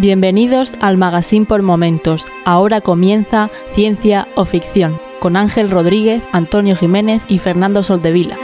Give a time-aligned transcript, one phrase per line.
[0.00, 2.26] Bienvenidos al Magazine por Momentos.
[2.46, 8.38] Ahora comienza Ciencia o Ficción con Ángel Rodríguez, Antonio Jiménez y Fernando Soldevila.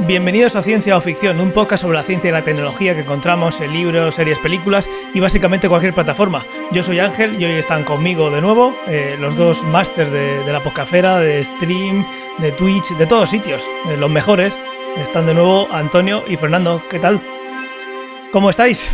[0.00, 3.58] Bienvenidos a Ciencia o Ficción, un podcast sobre la ciencia y la tecnología que encontramos
[3.62, 6.44] en libros, series, películas y básicamente cualquier plataforma.
[6.72, 10.60] Yo soy Ángel y hoy están conmigo de nuevo eh, los dos másters de, la
[10.60, 12.04] podcafera, de stream,
[12.36, 14.52] de Twitch, de todos sitios, eh, los mejores.
[14.96, 16.82] Están de nuevo Antonio y Fernando.
[16.90, 17.20] ¿Qué tal?
[18.30, 18.90] ¿Cómo estáis?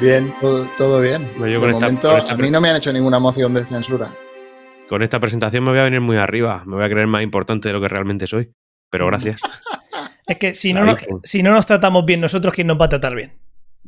[0.00, 1.28] Bien, todo, bien.
[1.38, 4.14] de momento, a mí no me han hecho ninguna moción de censura.
[4.88, 7.68] Con esta presentación me voy a venir muy arriba, me voy a creer más importante
[7.68, 8.52] de lo que realmente soy.
[8.90, 9.40] Pero gracias.
[10.26, 12.88] Es que si no, nos, si no nos tratamos bien nosotros, ¿quién nos va a
[12.88, 13.32] tratar bien?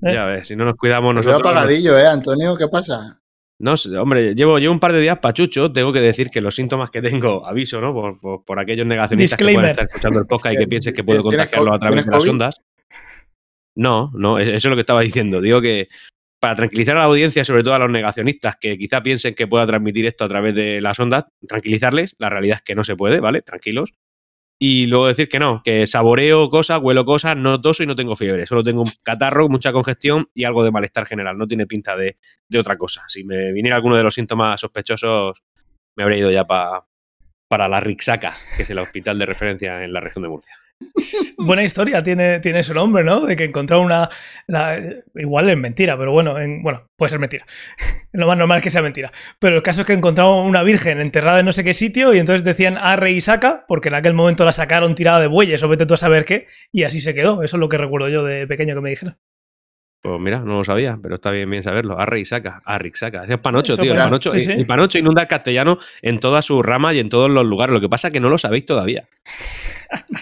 [0.03, 0.13] ¿Eh?
[0.13, 1.41] Ya ves, si no nos cuidamos nosotros.
[1.41, 2.57] Veo apagadillo, ¿eh, Antonio?
[2.57, 3.22] ¿Qué pasa?
[3.63, 5.71] No hombre, llevo, llevo un par de días pachucho.
[5.73, 8.21] Tengo que decir que los síntomas que tengo, aviso, ¿no?
[8.45, 11.73] Por, aquellos negacionistas que pueden estar escuchando el podcast y que piensen que puedo contagiarlo
[11.73, 12.57] a través de las ondas.
[13.77, 15.41] No, no, eso es lo que estaba diciendo.
[15.41, 15.89] Digo que
[16.41, 19.65] para tranquilizar a la audiencia, sobre todo a los negacionistas que quizá piensen que pueda
[19.65, 23.21] transmitir esto a través de las ondas, tranquilizarles, la realidad es que no se puede,
[23.21, 23.43] ¿vale?
[23.43, 23.93] Tranquilos
[24.65, 28.15] y luego decir que no, que saboreo cosas, huelo cosas, no toso y no tengo
[28.15, 28.47] fiebre.
[28.47, 31.37] Solo tengo un catarro, mucha congestión y algo de malestar general.
[31.37, 32.17] No tiene pinta de,
[32.57, 33.03] otra cosa.
[33.09, 35.43] Si me viniera alguno de los síntomas sospechosos,
[35.97, 39.99] me habría ido ya para la Rixaca, que es el hospital de referencia en la
[39.99, 40.55] región de Murcia.
[41.39, 43.27] Buena historia tiene, tiene su nombre, ¿no?
[43.27, 44.09] De que encontró una.
[45.15, 47.45] igual es mentira, pero bueno, bueno, puede ser mentira.
[48.13, 49.13] Lo más normal es que sea mentira.
[49.39, 52.19] Pero el caso es que encontraron una virgen enterrada en no sé qué sitio y
[52.19, 55.69] entonces decían arre y saca, porque en aquel momento la sacaron tirada de bueyes o
[55.69, 57.43] vete tú a saber qué, y así se quedó.
[57.43, 59.17] Eso es lo que recuerdo yo de pequeño que me dijeron.
[60.03, 61.97] Pues mira, no lo sabía, pero está bien bien saberlo.
[61.97, 63.25] Arre y saca, arre y saca.
[63.25, 63.93] Es panocho, tío.
[63.93, 67.47] El panocho, el panocho inunda el castellano en toda su rama y en todos los
[67.47, 67.73] lugares.
[67.73, 69.05] Lo que pasa es que no lo sabéis todavía.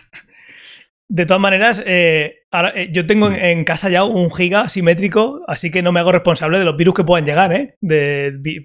[1.12, 5.82] De todas maneras, eh, eh, yo tengo en, casa ya un giga simétrico, así que
[5.82, 7.76] no me hago responsable de los virus que puedan llegar, ¿eh?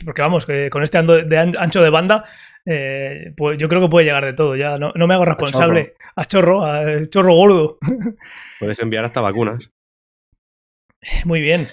[0.05, 2.25] porque vamos, que con este de ancho de banda,
[2.63, 4.55] eh, pues yo creo que puede llegar de todo.
[4.55, 5.95] Ya no, me hago responsable.
[6.15, 7.79] A chorro, a chorro, gordo.
[8.59, 9.67] Puedes enviar hasta vacunas.
[11.23, 11.67] Muy bien.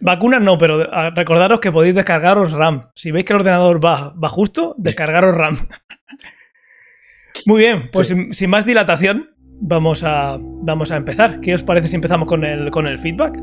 [0.00, 2.88] Vacunas no, pero recordaros que podéis descargaros RAM.
[2.94, 5.68] Si veis que el ordenador va, va justo, descargaros RAM.
[7.46, 9.33] Muy bien, pues sin más dilatación,
[9.64, 11.40] vamos a, vamos a empezar.
[11.40, 13.40] ¿Qué os parece si empezamos con el, con el feedback?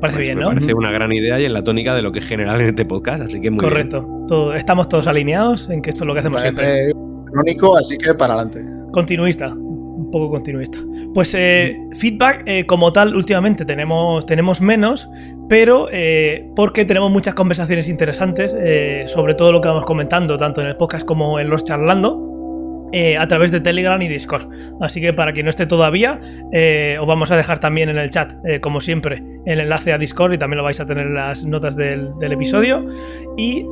[0.00, 0.48] Parece bien, ¿no?
[0.48, 2.84] parece una gran idea y en la tónica de lo que es general en este
[2.84, 4.06] podcast, así que muy Correcto.
[4.28, 6.92] Todo, estamos todos alineados en que esto es lo que hacemos siempre.
[7.32, 8.60] Crónico, así que para adelante.
[8.92, 10.78] Continuista, un poco continuista.
[11.14, 15.08] Pues eh, feedback eh, como tal, últimamente tenemos, tenemos menos,
[15.48, 18.54] pero eh, porque tenemos muchas conversaciones interesantes
[19.10, 22.35] sobre todo lo que vamos comentando, tanto en el podcast como en los charlando.
[22.92, 24.48] Eh, a través de Telegram y Discord.
[24.80, 26.20] Así que para quien no esté todavía,
[26.52, 29.98] eh, os vamos a dejar también en el chat, eh, como siempre, el enlace a
[29.98, 32.86] Discord y también lo vais a tener en las notas del, episodio.
[33.36, 33.66] Y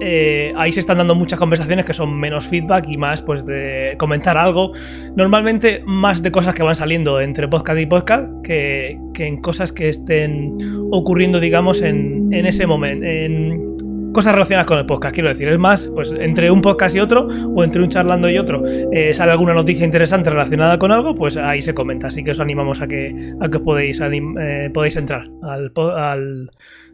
[0.57, 4.37] ahí se están dando muchas conversaciones que son menos feedback y más pues de comentar
[4.37, 4.73] algo.
[5.17, 9.89] Normalmente más de cosas que van saliendo entre podcast y podcast que, en cosas que
[9.89, 10.59] estén
[10.91, 13.07] ocurriendo, digamos, en, en ese momento.
[13.07, 13.74] En,
[14.15, 15.49] cosas relacionadas con el podcast, quiero decir.
[15.49, 19.13] Es más, pues entre un podcast y otro, o entre un charlando y otro, eh,
[19.13, 22.07] sale alguna noticia interesante relacionada con algo, pues ahí se comenta.
[22.07, 26.51] Así que os animamos a que, a que podéis, eh, podéis entrar al, al,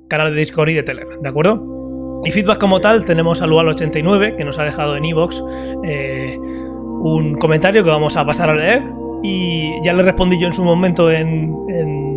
[0.09, 2.23] canal de Discord y de Telegram, ¿de acuerdo?
[2.25, 5.45] Y feedback como tal, tenemos a Lual89, que nos ha dejado en Evox
[5.85, 8.83] eh, un comentario que vamos a pasar a leer.
[9.23, 12.10] Y ya le respondí yo en su momento en en,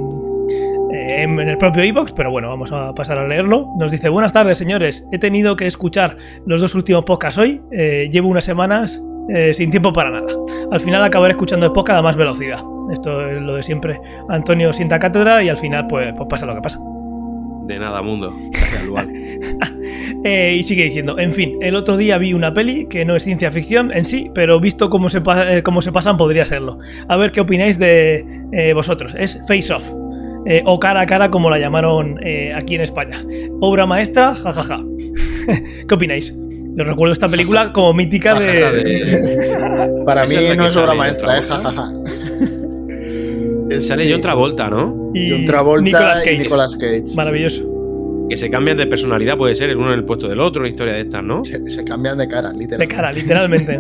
[0.94, 3.68] el propio iBox, pero bueno, vamos a pasar a leerlo.
[3.78, 5.06] Nos dice: Buenas tardes, señores.
[5.12, 7.62] He tenido que escuchar los dos últimos podcasts hoy.
[7.72, 10.34] Eh, llevo unas semanas eh, sin tiempo para nada.
[10.72, 12.60] Al final acabaré escuchando el podcast a más velocidad.
[12.92, 14.00] Esto es lo de siempre.
[14.30, 16.80] Antonio sienta cátedra y al final, pues, pues pasa lo que pasa.
[17.66, 18.34] De nada, mundo.
[20.26, 23.24] eh, y sigue diciendo, en fin, el otro día vi una peli que no es
[23.24, 26.80] ciencia ficción en sí, pero visto cómo se, eh, cómo se pasan podría serlo.
[27.08, 29.16] A ver qué opináis de vosotros.
[29.18, 30.03] Es Face Off.
[30.46, 33.24] Eh, o cara a cara como la llamaron eh, aquí en España.
[33.62, 34.84] Obra maestra, jajaja.
[35.88, 36.34] ¿Qué opináis?
[36.76, 40.04] Yo recuerdo esta película como mítica de...
[40.06, 41.94] Para mí no es obra maestra, eh, jajaja.
[43.80, 45.12] Sale John Travolta, ¿no?
[45.14, 47.06] Y John Travolta y Nicolas Cage.
[47.16, 47.70] Maravilloso.
[48.30, 50.70] Que se cambian de personalidad, puede ser, el uno en el puesto del otro, una
[50.70, 51.44] historia de estas, ¿no?
[51.44, 52.78] Se, cambian de cara, literalmente.
[52.78, 53.78] De cara, literalmente.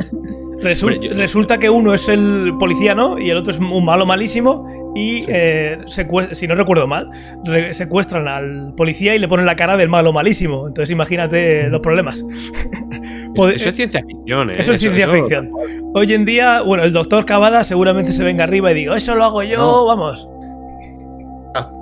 [1.16, 3.20] resulta que uno es el policía, ¿no?
[3.20, 7.10] Y el otro es un malo malísimo y eh, si no recuerdo mal,
[7.72, 10.68] secuestran al policía y le ponen la cara del malo malísimo.
[10.68, 12.24] Entonces imagínate los problemas.
[13.36, 14.54] eso es ciencia ficción, ¿eh?
[14.58, 15.52] Eso es ciencia ficción.
[15.96, 19.24] Hoy en día, bueno, el doctor Cavada seguramente se venga arriba y diga, eso lo
[19.24, 20.28] hago yo, vamos.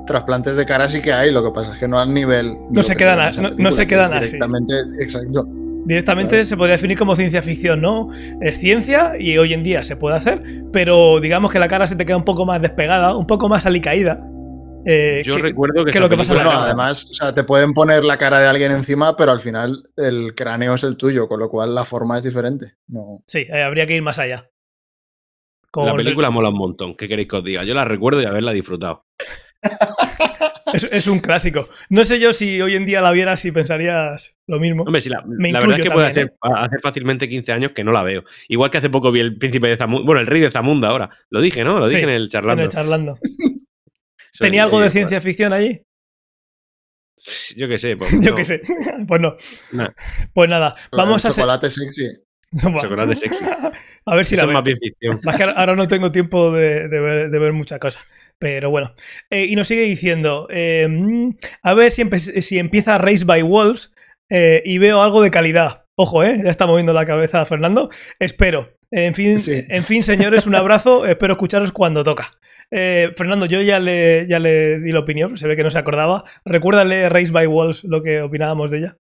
[0.06, 2.58] Trasplantes de cara sí que hay, lo que pasa es que no al nivel.
[2.69, 4.25] No se quedan, no, se quedan así.
[4.25, 5.48] Directamente, exacto.
[5.86, 8.10] Directamente se podría definir como ciencia ficción, ¿no?
[8.42, 10.42] Es ciencia y hoy en día se puede hacer,
[10.72, 13.66] pero digamos que la cara se te queda un poco más despegada, un poco más
[13.66, 14.22] alicaída.
[14.86, 16.33] Eh, Yo recuerdo que, lo que pasa
[16.63, 20.33] además, o sea, te pueden poner la cara de alguien encima, pero al final el
[20.36, 22.74] cráneo es el tuyo, con lo cual la forma es diferente.
[22.88, 23.22] No.
[23.27, 24.50] Sí, eh, habría que ir más allá.
[25.74, 27.63] La película mola un montón, ¿qué queréis que os diga?
[27.63, 29.06] Yo la recuerdo y haberla disfrutado.
[30.74, 31.69] es, un clásico.
[31.90, 34.84] No sé yo si hoy en día la vieras y pensarías lo mismo.
[34.84, 38.24] Hombre, la, verdad es que puede hacer, hacer, fácilmente 15 años que no la veo.
[38.48, 41.10] Igual que hace poco vi el príncipe de Zamunda, bueno, el rey de Zamunda ahora.
[41.30, 41.80] Lo dije, ¿no?
[41.80, 42.62] Lo dije en el charlando.
[42.62, 43.18] En el charlando.
[44.40, 45.81] ¿Tenía algo de ciencia ficción allí?
[47.56, 47.98] Yo qué sé.
[47.98, 48.62] Pues, Yo qué sé.
[49.08, 49.36] Pues no.
[50.34, 52.08] Pues nada, vamos a Chocolate sexy.
[52.60, 53.44] Chocolate sexy.
[54.06, 55.19] A ver si la es más bien ficción.
[55.56, 58.04] ahora no tengo tiempo de, ver, de ver muchas cosas.
[58.41, 58.95] Pero bueno.
[59.29, 61.29] Eh, y nos sigue diciendo, eh, mm,
[61.61, 62.03] a ver si,
[62.41, 63.93] si, empieza Race by Wolves
[64.31, 65.85] eh, y veo algo de calidad.
[65.95, 66.41] Ojo, ¿eh?
[66.43, 67.91] Ya está moviendo la cabeza Fernando.
[68.17, 68.73] Espero.
[68.89, 71.05] En fin, en fin, señores, un abrazo.
[71.07, 72.33] Espero escucharos cuando toca.
[72.71, 76.23] Fernando, yo ya le, ya le di la opinión, se ve que no se acordaba.
[76.43, 78.97] Recuérdale Race by Wolves lo que opinábamos de ella.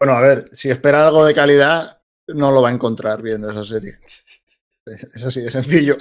[0.00, 3.64] Bueno, a ver, si espera algo de calidad, no lo va a encontrar viendo esa
[3.64, 3.98] serie.
[4.86, 5.96] Es así de sencillo.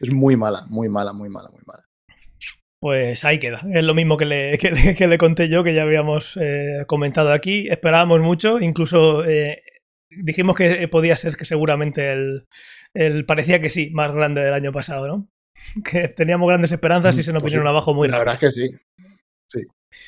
[0.00, 1.82] Es muy mala, muy mala, muy mala, muy mala.
[2.80, 3.60] Pues ahí queda.
[3.72, 4.58] Es lo mismo que le,
[4.96, 7.68] que le, conté yo, que ya habíamos eh, comentado aquí.
[7.68, 9.62] Esperábamos mucho, incluso eh,
[10.10, 15.06] dijimos que podía ser que seguramente el, parecía que sí, más grande del año pasado,
[15.06, 15.28] ¿no?
[15.84, 18.50] Que teníamos grandes esperanzas y se nos pues vinieron abajo muy La verdad es que
[18.50, 18.70] sí.
[19.48, 19.60] Sí,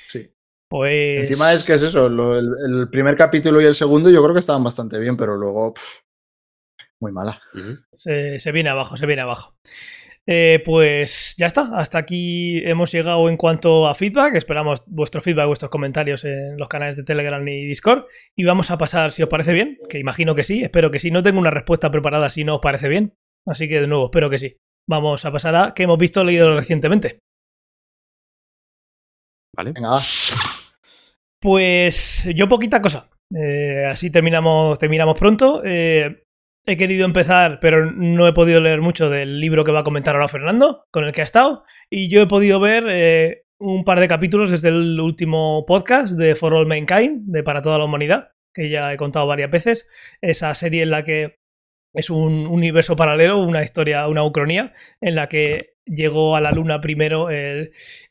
[0.08, 0.30] sí.
[0.68, 1.22] Pues...
[1.22, 4.62] Encima es que es eso, el, primer capítulo y el segundo yo creo que estaban
[4.62, 5.72] bastante bien, pero luego
[7.00, 7.40] muy mala.
[7.92, 9.54] se, viene abajo, se viene abajo.
[10.30, 14.34] Eh, pues ya está, hasta aquí hemos llegado en cuanto a feedback.
[14.34, 18.04] Esperamos vuestro feedback, vuestros comentarios en los canales de Telegram y Discord.
[18.36, 21.10] Y vamos a pasar, si os parece bien, que imagino que sí, espero que sí.
[21.10, 23.14] No tengo una respuesta preparada si no os parece bien.
[23.46, 24.56] Así que de nuevo, espero que sí.
[24.86, 27.20] Vamos a pasar a que hemos visto leído recientemente.
[29.56, 29.72] Vale.
[29.72, 30.00] Venga,
[31.40, 33.08] Pues yo poquita cosa.
[33.34, 35.62] Eh, así terminamos, terminamos pronto.
[35.64, 36.22] Eh,
[36.68, 40.14] he querido empezar, pero no he podido leer mucho del libro que va a comentar
[40.14, 41.64] ahora Fernando, con el que ha estado.
[41.88, 46.36] Y yo he podido ver eh, un par de capítulos desde el último podcast de
[46.36, 49.88] For All Mankind, de Para toda la humanidad, que ya he contado varias veces.
[50.20, 51.38] Esa serie en la que
[51.94, 56.82] es un universo paralelo, una historia, una ucronía, en la que llegó a la Luna
[56.82, 57.28] primero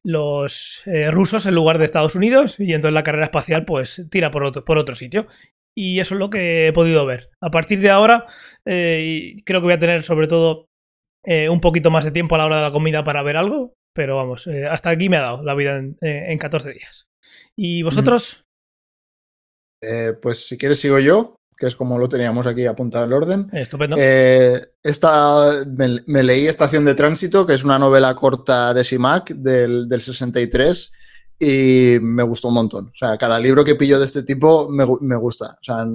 [0.03, 4.31] los eh, rusos en lugar de Estados Unidos y entonces la carrera espacial pues tira
[4.31, 5.27] por otro, por otro sitio
[5.77, 7.29] y eso es lo que he podido ver.
[7.39, 8.25] A partir de ahora,
[8.65, 10.65] eh, creo que voy a tener sobre todo
[11.23, 13.75] eh, un poquito más de tiempo a la hora de la comida para ver algo,
[13.93, 17.05] pero vamos, eh, hasta aquí me ha dado la vida en, en 14 días.
[17.55, 18.43] ¿Y vosotros?
[20.23, 23.47] pues si quieres sigo yo, que es como lo teníamos aquí apuntado el orden.
[23.53, 23.95] Estupendo.
[23.95, 30.01] esta, me, leí Estación de Tránsito, que es una novela corta de Simac del, del
[30.01, 30.91] 63
[31.39, 32.87] y me gustó un montón.
[32.87, 35.57] O sea, cada libro que pillo de este tipo me, me, gusta.
[35.59, 35.85] O sea,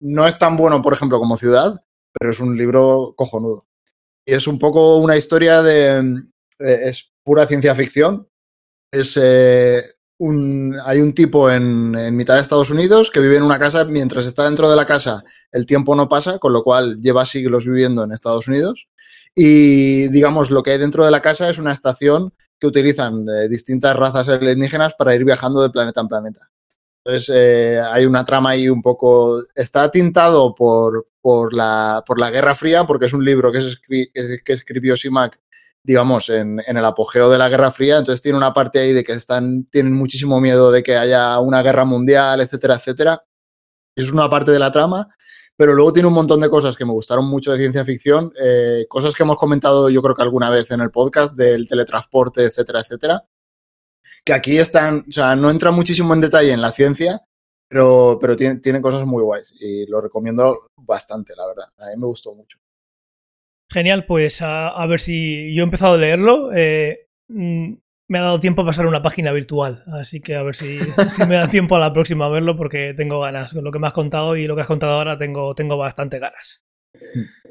[0.00, 3.66] no es tan bueno, por ejemplo, como Ciudad, pero es un libro cojonudo.
[4.24, 5.98] Y es un poco una historia de...
[6.58, 8.28] Eh, es pura ciencia ficción.
[8.90, 9.82] Es, eh,
[10.18, 13.84] un, hay un tipo en, en, mitad de Estados Unidos que vive en una casa,
[13.84, 17.66] mientras está dentro de la casa el tiempo no pasa, con lo cual lleva siglos
[17.66, 18.88] viviendo en Estados Unidos.
[19.34, 23.48] Y digamos, lo que hay dentro de la casa es una estación que utilizan eh,
[23.48, 26.50] distintas razas alienígenas para ir viajando de planeta en planeta.
[27.04, 29.40] Entonces, eh, hay una trama ahí un poco.
[29.54, 33.60] Está tintado por, por, la, por la Guerra Fría, porque es un libro que,
[34.44, 35.38] que escribió Simac,
[35.82, 37.98] digamos, en, en, el apogeo de la Guerra Fría.
[37.98, 41.62] Entonces, tiene una parte ahí de que están, tienen muchísimo miedo de que haya una
[41.62, 43.22] guerra mundial, etcétera, etcétera.
[43.94, 45.08] Es una parte de la trama
[45.56, 48.86] pero luego tiene un montón de cosas que me gustaron mucho de ciencia ficción, eh,
[48.88, 52.80] cosas que hemos comentado yo creo que alguna vez en el podcast del teletransporte, etcétera,
[52.80, 53.24] etcétera,
[54.24, 57.22] que aquí están, o sea, no entra muchísimo en detalle en la ciencia,
[57.68, 61.66] pero, pero tiene, tiene cosas muy guays y lo recomiendo bastante, la verdad.
[61.78, 62.58] A mí me gustó mucho.
[63.70, 66.52] Genial, pues a, ver si yo he empezado a leerlo.
[66.54, 67.74] Eh, mm,
[68.08, 70.78] me ha dado tiempo a pasar una página virtual, así que a ver si,
[71.28, 73.52] me da tiempo a la próxima a verlo porque tengo ganas.
[73.52, 76.18] Con lo que me has contado y lo que has contado ahora tengo, tengo bastante
[76.18, 76.62] ganas.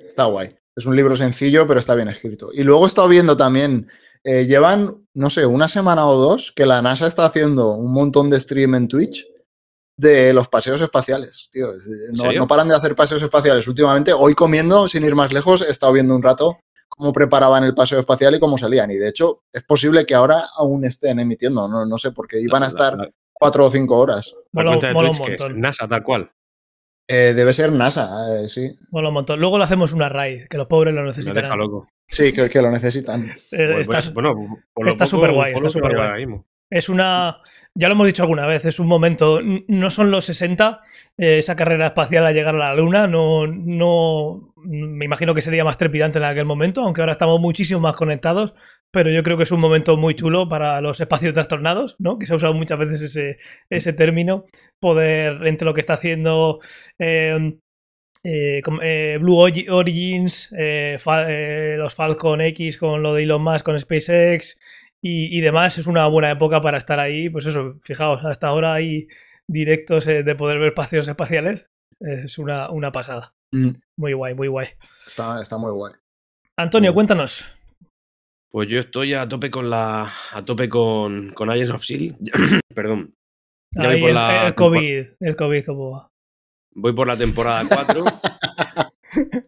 [0.07, 0.55] Está guay.
[0.75, 2.50] Es un libro sencillo, pero está bien escrito.
[2.53, 3.88] Y luego he estado viendo también,
[4.24, 8.29] eh, llevan, no sé, una semana o dos que la NASA está haciendo un montón
[8.29, 9.25] de stream en Twitch
[9.97, 11.67] de los paseos espaciales, tío.
[12.12, 14.12] No, paran de hacer paseos espaciales últimamente.
[14.12, 16.59] Hoy comiendo, sin ir más lejos, he estado viendo un rato
[16.95, 18.91] cómo preparaban el paseo espacial y cómo salían.
[18.91, 22.63] Y de hecho, es posible que ahora aún estén emitiendo, no, no sé, porque iban
[22.63, 22.97] a estar
[23.33, 24.33] cuatro o cinco horas.
[24.53, 26.31] NASA, tal cual.
[27.07, 28.71] Eh, debe ser NASA, eh, sí.
[28.89, 29.39] Bueno, un montón.
[29.39, 31.45] Luego lo hacemos una raid, que los pobres lo necesitan.
[32.07, 33.31] Sí, que, que, lo necesitan.
[33.51, 36.25] Eh, pues, bueno, está súper guay, está súper guay.
[36.69, 37.41] Es una,
[37.75, 40.81] ya lo hemos dicho alguna vez, es un momento, no son los 60,
[41.17, 45.63] eh, esa carrera espacial a llegar a la Luna, no, no, me imagino que sería
[45.63, 48.53] más trepidante en aquel momento, aunque ahora estamos muchísimo más conectados,
[48.91, 52.17] pero yo creo que es un momento muy chulo para los espacios trastornados, ¿no?
[52.17, 53.38] Que se ha usado muchas veces ese,
[53.69, 54.45] ese término,
[54.79, 56.60] poder, entre lo que está haciendo...
[56.98, 57.60] Em,
[58.27, 64.57] eh, eh, Blue Origins, los Falcon X con lo de Elon Musk con SpaceX,
[65.07, 67.29] y, demás, es una buena época para estar ahí.
[67.29, 69.07] Pues eso, fijaos, hasta ahora hay
[69.47, 71.67] directos eh, de poder ver espacios espaciales.
[71.99, 73.33] Es una, una pasada.
[73.51, 73.71] Mm.
[73.97, 74.67] Muy guay, muy guay.
[75.05, 75.93] Está, está muy guay.
[76.57, 77.45] Antonio, cuéntanos.
[78.49, 80.11] Pues yo estoy a tope con la.
[80.31, 82.15] a tope con, con Agents of Seal.
[82.75, 83.13] Perdón.
[83.73, 86.09] voy por el, la, el, COVID, el COVID, ¿cómo va?
[86.73, 88.05] Voy por la temporada 4.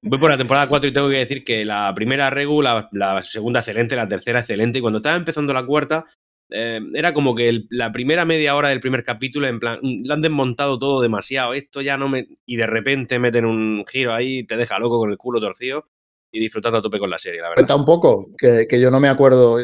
[0.02, 2.90] Voy por la temporada 4 y tengo que decir que la primera regu, la,
[3.24, 4.80] segunda excelente, la tercera excelente.
[4.80, 6.06] Y cuando estaba empezando la cuarta,
[6.50, 10.14] eh, era como que la primera media hora del primer capítulo, en plan, mm, lo
[10.14, 12.28] han desmontado todo demasiado, esto ya no me.
[12.46, 15.86] Y de repente meten un giro ahí, te deja loco con el culo torcido
[16.32, 17.62] y disfrutando a tope con la serie, la verdad.
[17.62, 19.58] Cuenta un poco, que, yo no me acuerdo.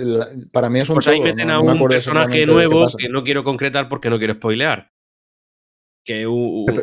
[0.52, 3.90] Para mí es un Pues ahí meten a un personaje nuevo que no quiero concretar
[3.90, 4.93] porque no quiero spoilear.
[6.04, 6.26] Que,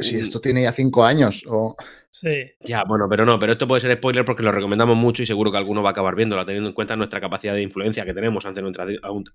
[0.01, 1.45] si esto tiene ya cinco años.
[1.47, 1.77] O...
[2.11, 2.51] Sí.
[2.61, 5.53] Ya, bueno, pero no, pero esto puede ser spoiler porque lo recomendamos mucho y seguro
[5.53, 8.45] que alguno va a acabar viéndolo, teniendo en cuenta nuestra capacidad de influencia que tenemos
[8.47, 8.87] ante nuestra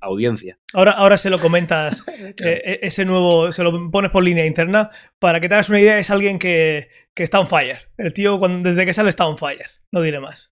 [0.02, 0.58] audiencia.
[0.74, 4.90] Ahora, ahora se lo comentas, eh, e-, ese nuevo, se lo pones por línea interna,
[5.20, 7.90] para que te hagas una idea, es alguien que, que está on fire.
[7.98, 10.52] El tío cuando, desde que sale está on fire, no diré más.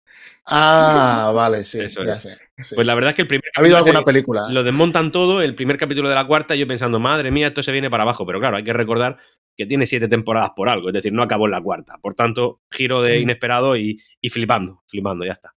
[0.46, 4.48] Ah, vale, sí, Pues la verdad es que el primer ¿Ha habido alguna película?
[4.50, 7.72] Lo desmontan todo, el primer capítulo de la cuarta, yo pensando, madre mía, esto se
[7.72, 8.26] viene para abajo.
[8.26, 9.18] Pero claro, hay que recordar
[9.56, 11.98] que tiene siete temporadas por algo, es decir, no acabó en la cuarta.
[12.00, 13.22] Por tanto, giro de mm.
[13.22, 13.98] inesperado y,
[14.30, 15.54] flipando, flipando, ya está.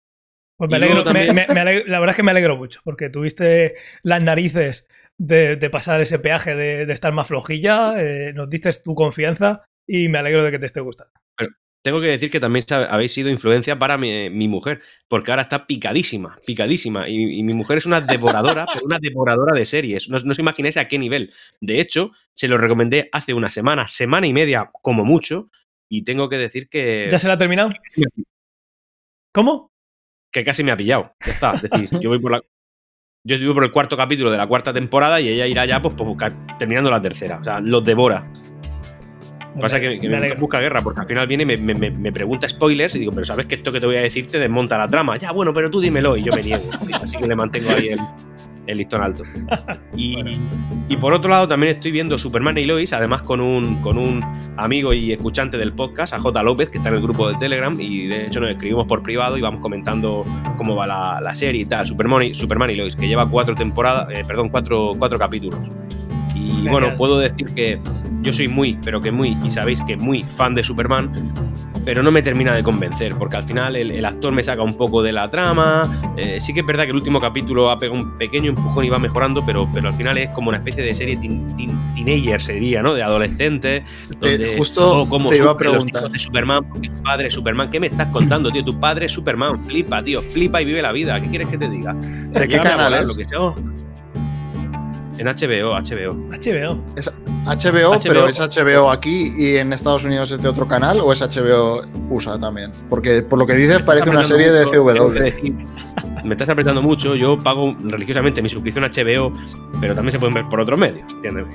[0.57, 4.87] Pues me alegro, la verdad es que me alegro mucho, porque tuviste las narices
[5.19, 10.19] de, pasar ese peaje, de, estar más flojilla, eh, nos dices tu confianza y me
[10.19, 11.13] alegro de que te esté gustando.
[11.83, 16.39] Tengo que decir que también habéis sido influencia para mi, mujer, porque ahora está picadísima,
[16.47, 17.09] picadísima.
[17.09, 20.09] Y, mi mujer es una devoradora, pero una devoradora de series.
[20.09, 21.33] No, os imagináis a qué nivel.
[21.61, 25.51] De hecho, se lo recomendé hace una semana, semana y media como mucho,
[25.89, 27.09] y tengo que decir que...
[27.11, 27.71] ¿Ya se la ha terminado?
[29.33, 29.73] ¿Cómo?
[30.31, 31.15] Que casi me ha pillado.
[31.27, 31.51] Ya está.
[31.53, 32.43] Es decir, yo voy por la,
[33.25, 36.35] yo por el cuarto capítulo de la cuarta temporada y ella irá ya pues, pues
[36.59, 37.39] terminando la tercera.
[37.41, 38.25] O sea, los devora.
[39.61, 43.01] Pasa que, me, busca guerra, porque al final viene y me, me, pregunta spoilers y
[43.01, 45.17] digo, pero sabes que esto que te voy a decir te desmonta la trama.
[45.19, 46.63] Ya, bueno, pero tú dímelo y yo me niego.
[46.95, 48.01] Así que le mantengo ahí el,
[48.67, 49.25] el listón alto.
[49.95, 50.39] Y,
[50.89, 54.21] y, por otro lado, también estoy viendo Superman y Lois, además con un, con un
[54.57, 56.43] amigo y escuchante del podcast, a J.
[56.43, 59.37] López, que está en el grupo de Telegram, y de hecho nos escribimos por privado
[59.37, 60.25] y vamos comentando
[60.57, 61.87] cómo va la, la serie y tal.
[61.87, 65.61] Superman y, Superman y Lois, que lleva cuatro temporadas, eh, perdón, cuatro, cuatro capítulos.
[66.63, 67.81] Y bueno, puedo decir que
[68.23, 71.13] yo soy muy, pero que muy, y sabéis que muy fan de Superman,
[71.85, 75.03] pero no me termina de convencer, porque al final el, actor me saca un poco
[75.03, 76.01] de la trama.
[76.17, 78.91] Eh, sí que es verdad que el último capítulo ha pegado un pequeño empujón y
[78.91, 82.95] va mejorando, pero, pero al final es como una especie de serie teenager, sería, ¿no?
[82.95, 83.83] De adolescente.
[84.21, 86.09] Donde, justo como te iba a preguntar.
[86.09, 87.71] de Superman, porque tu padre es Superman.
[87.71, 88.65] ¿Qué me estás contando, tío?
[88.65, 89.65] Tu padre es Superman.
[89.65, 90.23] Flipa, tío.
[90.23, 91.21] Flipa y vive la vida.
[91.21, 91.95] ¿Qué quieres que te diga?
[91.95, 93.07] ¿De qué canal?
[93.07, 93.55] Lo que sea.
[95.19, 96.15] En HBO, HBO.
[96.31, 96.85] HBO.
[96.97, 97.13] Es
[97.45, 101.21] HBO, pero es HBO aquí y en Estados Unidos es de otro canal o es
[101.21, 102.71] HBO USA también.
[102.89, 104.93] Porque por lo que dices parece una serie de CW.
[106.25, 109.33] Me estás apretando mucho, yo pago religiosamente mi suscripción a HBO,
[109.81, 111.47] pero también se pueden ver por otros medios, ¿entiendes?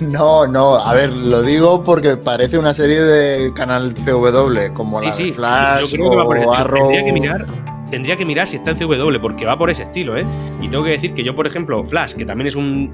[0.00, 5.14] No, no, a ver, lo digo porque parece una serie de canal CW, como la
[5.16, 6.88] de Flash sí, yo creo que va Arrow.
[6.88, 7.46] que mirar
[7.92, 10.24] tendría que mirar si está en CW, porque va por ese estilo, ¿eh?
[10.62, 12.90] Y tengo que decir que yo, por ejemplo, Flash, que también es un,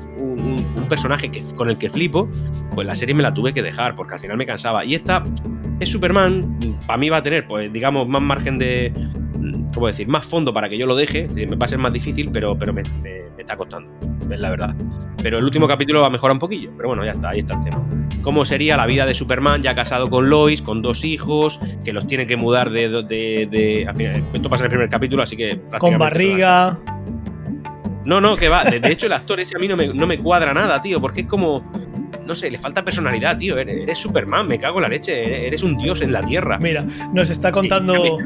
[0.89, 2.29] personaje que, con el que flipo,
[2.75, 4.85] pues la serie me la tuve que dejar, porque al final me cansaba.
[4.85, 5.23] Y esta
[5.79, 8.93] es Superman, para mí va a tener, pues digamos, más margen de,
[9.73, 12.31] ¿cómo decir?, más fondo para que yo lo deje, me va a ser más difícil,
[12.33, 12.83] pero, pero me,
[13.43, 13.91] está costando,
[14.31, 14.75] es la verdad.
[15.23, 17.55] Pero el último capítulo va a mejorar un poquillo, pero bueno, ya está, ahí está
[17.55, 17.83] el tema.
[18.23, 22.07] ¿Cómo sería la vida de Superman ya casado con Lois, con dos hijos, que los
[22.07, 22.89] tiene que mudar de...
[23.03, 25.61] de, esto pasa en el primer capítulo, así que...
[25.79, 26.79] Con barriga...
[28.05, 28.65] No, no, que va.
[28.65, 31.23] De, hecho, el actor ese a mí no me, no me cuadra nada, tío, porque
[31.23, 31.63] es como
[32.29, 33.57] no sé, le falta personalidad, tío.
[33.57, 35.47] Eres, Superman, me cago en la leche.
[35.47, 36.59] Eres un dios en la tierra.
[36.59, 38.19] Mira, nos está contando.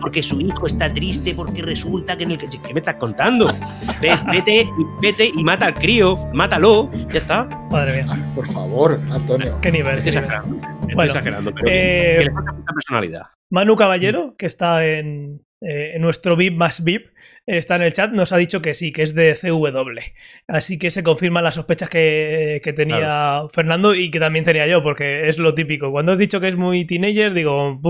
[0.00, 2.48] porque su hijo está triste, porque resulta que en el que.
[2.48, 3.46] ¿Qué me estás contando?
[4.00, 4.68] Vete,
[5.02, 7.44] vete y mata al crío, mátalo, ya está.
[7.70, 8.30] Madre mía.
[8.34, 9.58] por favor, Antonio.
[9.60, 9.98] Qué nivel.
[9.98, 10.56] Estoy exagerando.
[10.88, 13.22] Estoy exagerando, pero eh, que le falta personalidad.
[13.50, 17.13] Manu Caballero, que está en, eh, en nuestro VIP más VIP,
[17.46, 19.98] está en el chat, nos ha dicho que sí, que es de CW.
[20.48, 25.28] Así que se confirman las sospechas que, tenía Fernando y que también tenía yo, porque
[25.28, 25.90] es lo típico.
[25.90, 27.80] Cuando has dicho que es muy teenager, digo,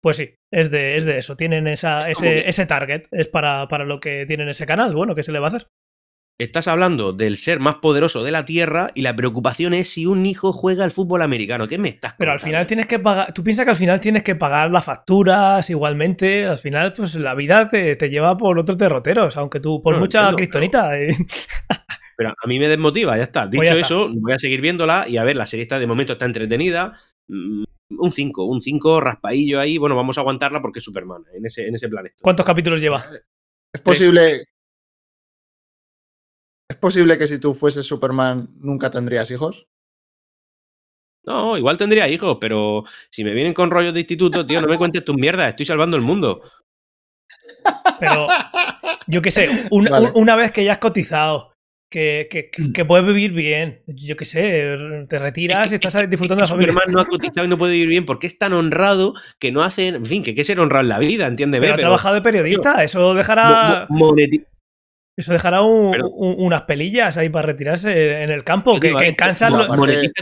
[0.00, 1.36] pues sí, es de, es de eso.
[1.36, 4.94] Tienen esa, ese, ese target, es para, para lo que tienen ese canal.
[4.94, 5.68] Bueno, ¿qué se le va a hacer?
[6.38, 10.26] Estás hablando del ser más poderoso de la Tierra y la preocupación es si un
[10.26, 11.66] hijo juega al fútbol americano.
[11.66, 13.32] ¿Qué me estás Pero al final tienes que pagar.
[13.32, 16.44] Tú piensas que al final tienes que pagar las facturas igualmente.
[16.44, 21.00] Al final, pues la vida te, lleva por otros derroteros, aunque tú, por mucha cristonita.
[21.00, 21.16] Eh.
[22.18, 23.46] Pero a mí me desmotiva, ya está.
[23.46, 26.26] Dicho eso, voy a seguir viéndola y a ver, la serie está de momento está
[26.26, 27.00] entretenida.
[27.28, 27.64] Mm,
[27.98, 29.78] un 5, un 5 raspaillo ahí.
[29.78, 32.16] Bueno, vamos a aguantarla porque es Superman en ese, en ese planeta.
[32.20, 33.02] ¿Cuántos capítulos lleva?
[33.72, 34.44] Es posible,
[36.68, 39.66] ¿Es posible que si tú fueses Superman nunca tendrías hijos?
[41.24, 44.78] No, igual tendría hijos, pero si me vienen con rollos de instituto, tío, no me
[44.78, 46.42] cuentes tus mierdas, estoy salvando el mundo.
[47.98, 48.28] Pero,
[49.06, 51.52] yo qué sé, una vez que ya has cotizado,
[51.90, 54.76] que, que, puedes vivir bien, yo qué sé,
[55.08, 56.72] te retiras y estás disfrutando de la familia.
[56.72, 59.62] Superman no ha cotizado y no puede vivir bien porque es tan honrado que no
[59.62, 62.22] hace, en fin, que qué ser honrado en la vida, entiende Pero, ha trabajado de
[62.22, 63.86] periodista, eso dejará...
[65.16, 69.50] Eso dejará unas pelillas ahí para retirarse en el campo, que, en Kansas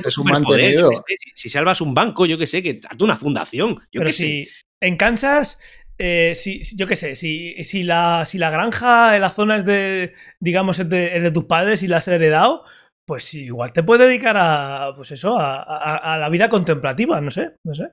[0.05, 0.91] es un mantenido.
[1.35, 3.81] Si, salvas un banco, yo que sé, que hazte una fundación.
[3.91, 4.49] Yo Pero si
[4.81, 5.59] en Kansas,
[5.99, 9.65] eh, si, yo qué sé, si, si, la, si la granja en la zona es
[9.65, 12.65] de, digamos, es de, tus padres y la has heredado,
[13.05, 17.51] pues igual te puedes dedicar a, pues eso, a, a, la vida contemplativa, no sé,
[17.65, 17.89] no sé.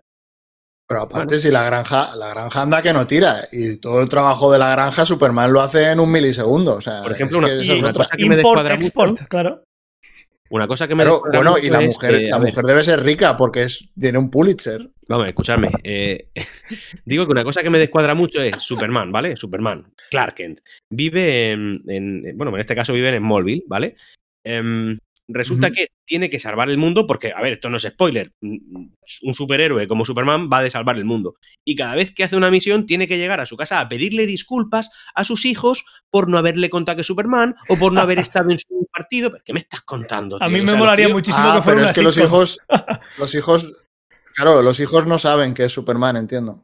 [0.92, 4.52] Pero aparte, si la granja, la granja anda que no tira, y todo el trabajo
[4.52, 6.76] de la granja, Superman lo hace en un milisegundo.
[6.76, 9.64] O sea, por ejemplo, una, cosa que me descuadra mucho, claro.
[10.50, 13.64] Una cosa que me Pero, bueno, y la mujer, la mujer debe ser rica porque
[13.64, 14.90] es, tiene un Pulitzer.
[15.08, 15.72] Vamos, escuchadme.
[15.82, 16.28] Eh,
[17.06, 19.38] digo que una cosa que me descuadra mucho es Superman, ¿vale?
[19.38, 20.60] Superman, Clark Kent.
[20.90, 23.96] Vive en, en bueno, en este caso vive en Smallville, ¿vale?
[24.44, 24.98] Em,
[25.34, 29.34] Resulta que tiene que salvar el mundo porque, a ver, esto no es spoiler, un
[29.34, 31.36] superhéroe como Superman va a salvar el mundo.
[31.66, 34.26] Y cada vez que hace una misión tiene que llegar a su casa a pedirle
[34.26, 38.20] disculpas a sus hijos por no haberle contado que es Superman o por no haber
[38.20, 39.34] estado en su partido.
[39.44, 40.38] ¿Qué me estás contando?
[40.42, 42.60] A mí me molaría muchísimo ah, que fuera pero es que los hijos,
[43.18, 43.72] los hijos,
[44.34, 46.64] claro, los hijos no saben que es Superman, entiendo.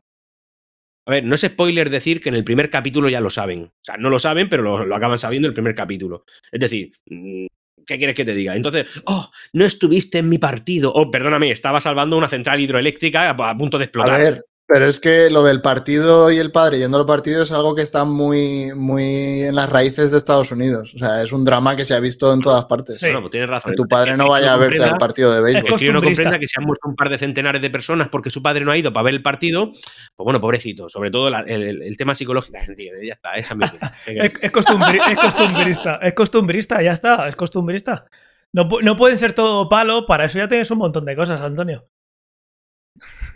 [1.08, 3.64] A ver, no es spoiler decir que en el primer capítulo ya lo saben.
[3.64, 6.26] O sea, no lo saben, pero lo, lo acaban sabiendo en el primer capítulo.
[6.52, 7.46] Es decir, mm,
[7.88, 8.56] ¿qué quieres que te diga?
[8.56, 10.92] Entonces, oh, no estuviste en mi partido.
[10.94, 14.16] Oh, perdóname, estaba salvando una central hidroeléctrica a, punto de explotar.
[14.16, 17.54] A ver, pero es que lo del partido y el padre yendo al partido es
[17.54, 20.94] algo que está muy, muy en las raíces de Estados Unidos.
[20.94, 23.00] O sea, es un drama que se ha visto en todas partes.
[23.00, 23.08] Sí.
[23.18, 23.72] pues tienes razón.
[23.72, 25.80] Que tu padre no vaya a verte al partido de béisbol.
[25.80, 28.44] Que no comprenda que se han muerto un par de centenares de personas porque su
[28.44, 29.72] padre no ha ido para ver el partido.
[29.72, 30.90] Pues bueno, pobrecito.
[30.90, 32.58] Sobre todo el, tema psicológico.
[32.58, 33.56] Ya está, esa
[34.06, 36.00] es, es, costumbrista.
[36.02, 37.30] Es costumbrista, ya está.
[37.30, 38.06] Es costumbrista.
[38.52, 40.06] No, no puede ser todo palo.
[40.06, 41.88] Para eso ya tienes un montón de cosas, Antonio.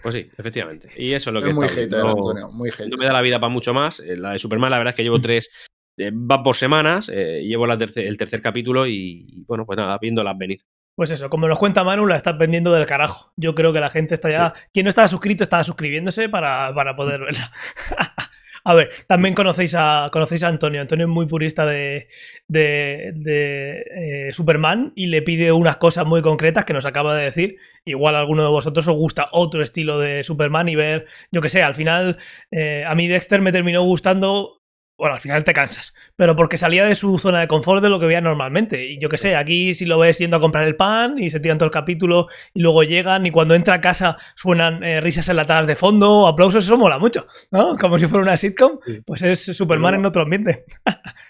[0.01, 0.89] Pues sí, efectivamente.
[0.97, 2.89] Y eso es lo que muy hater, no, Antonio, muy hater.
[2.89, 3.99] No me da la vida para mucho más.
[3.99, 5.21] Eh, la de Superman, la verdad es que llevo mm.
[5.21, 5.49] tres.
[5.97, 7.09] Eh, va por semanas.
[7.13, 10.61] Eh, llevo la el tercer capítulo y, bueno, pues nada, viéndolas venir.
[10.95, 13.31] Pues eso, como nos cuenta Manu, la está vendiendo del carajo.
[13.37, 14.53] Yo creo que la gente está ya.
[14.73, 17.51] Quien no estaba suscrito estaba suscribiéndose para, para poder verla.
[18.63, 20.81] A ver, también conocéis a, conocéis a Antonio.
[20.81, 22.07] Antonio es muy purista de,
[22.47, 27.57] de, eh, Superman y le pide unas cosas muy concretas que nos acaba de decir.
[27.85, 31.49] Igual a alguno de vosotros os gusta otro estilo de Superman y ver, yo que
[31.49, 32.17] sé, al final
[32.51, 34.60] eh, a mí Dexter me terminó gustando
[35.01, 37.99] bueno, al final te cansas, pero porque salía de su zona de confort de lo
[37.99, 38.85] que veía normalmente.
[38.85, 41.39] Y yo qué sé, aquí si lo ves yendo a comprar el pan y se
[41.39, 45.27] tiran todo el capítulo y luego llegan y cuando entra a casa suenan eh, risas
[45.27, 47.77] enlatadas de fondo, aplausos, eso mola mucho, ¿no?
[47.79, 50.65] Como si fuera una sitcom, pues es Superman en otro ambiente.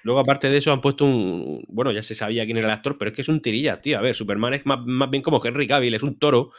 [0.03, 1.63] luego, aparte de eso, han puesto un.
[1.69, 3.97] Bueno, ya se sabía quién era el actor, pero es que es un tirilla, tío.
[3.97, 6.51] A ver, Superman es más, más bien como Henry Cavill, es un toro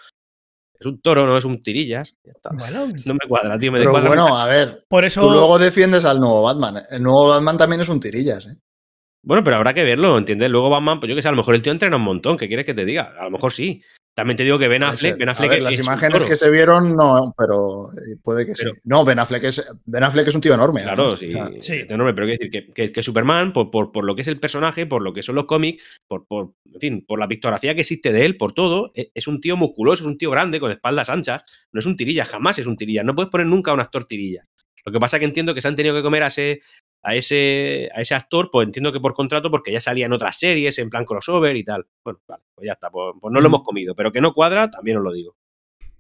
[0.83, 2.15] es un toro, no es un tirillas.
[3.05, 3.73] no me cuadra, tío.
[3.73, 4.85] Me Pero bueno, a ver.
[4.89, 5.21] Por eso...
[5.21, 6.83] Tú luego defiendes al nuevo Batman.
[6.91, 8.57] El nuevo Batman también es un tirillas, ¿eh?
[9.25, 10.51] Bueno, pero habrá que verlo, ¿entiendes?
[10.51, 12.37] Luego Batman, pues yo que sé, a lo mejor el tío entrena un montón.
[12.37, 13.15] ¿Qué quieres que te diga?
[13.19, 13.81] A lo mejor sí.
[14.15, 17.91] También te digo que Ben Affleck, ben Affleck las imágenes que se vieron, no, pero
[17.93, 18.67] eh, puede que sí.
[18.85, 20.83] No, Ben Affleck, es, ben Affleck es un tío enorme.
[20.83, 21.81] Claro, sí, sí.
[21.89, 24.85] enorme, pero quiero decir que, que, Superman, por, por, por, lo que es el personaje,
[24.85, 28.13] por lo que son los cómics, por, por, en fin, por la pictografía que existe
[28.13, 31.09] de él, por todo, e, es un tío musculoso, es un tío grande, con espaldas
[31.09, 33.03] anchas, no es un tirilla, jamás es un tirilla.
[33.03, 34.47] No puedes poner nunca a un actor tirilla.
[34.85, 36.61] Lo que pasa es que entiendo que se han tenido que comer a ese,
[37.03, 40.39] a ese, a ese actor, pues entiendo que por contrato, porque ya salía en otras
[40.39, 41.87] series, en plan crossover y tal.
[42.05, 44.71] Bueno, vale, pues ya está, pues, pues no lo hemos comido, pero que no cuadra,
[44.71, 45.37] también os lo digo.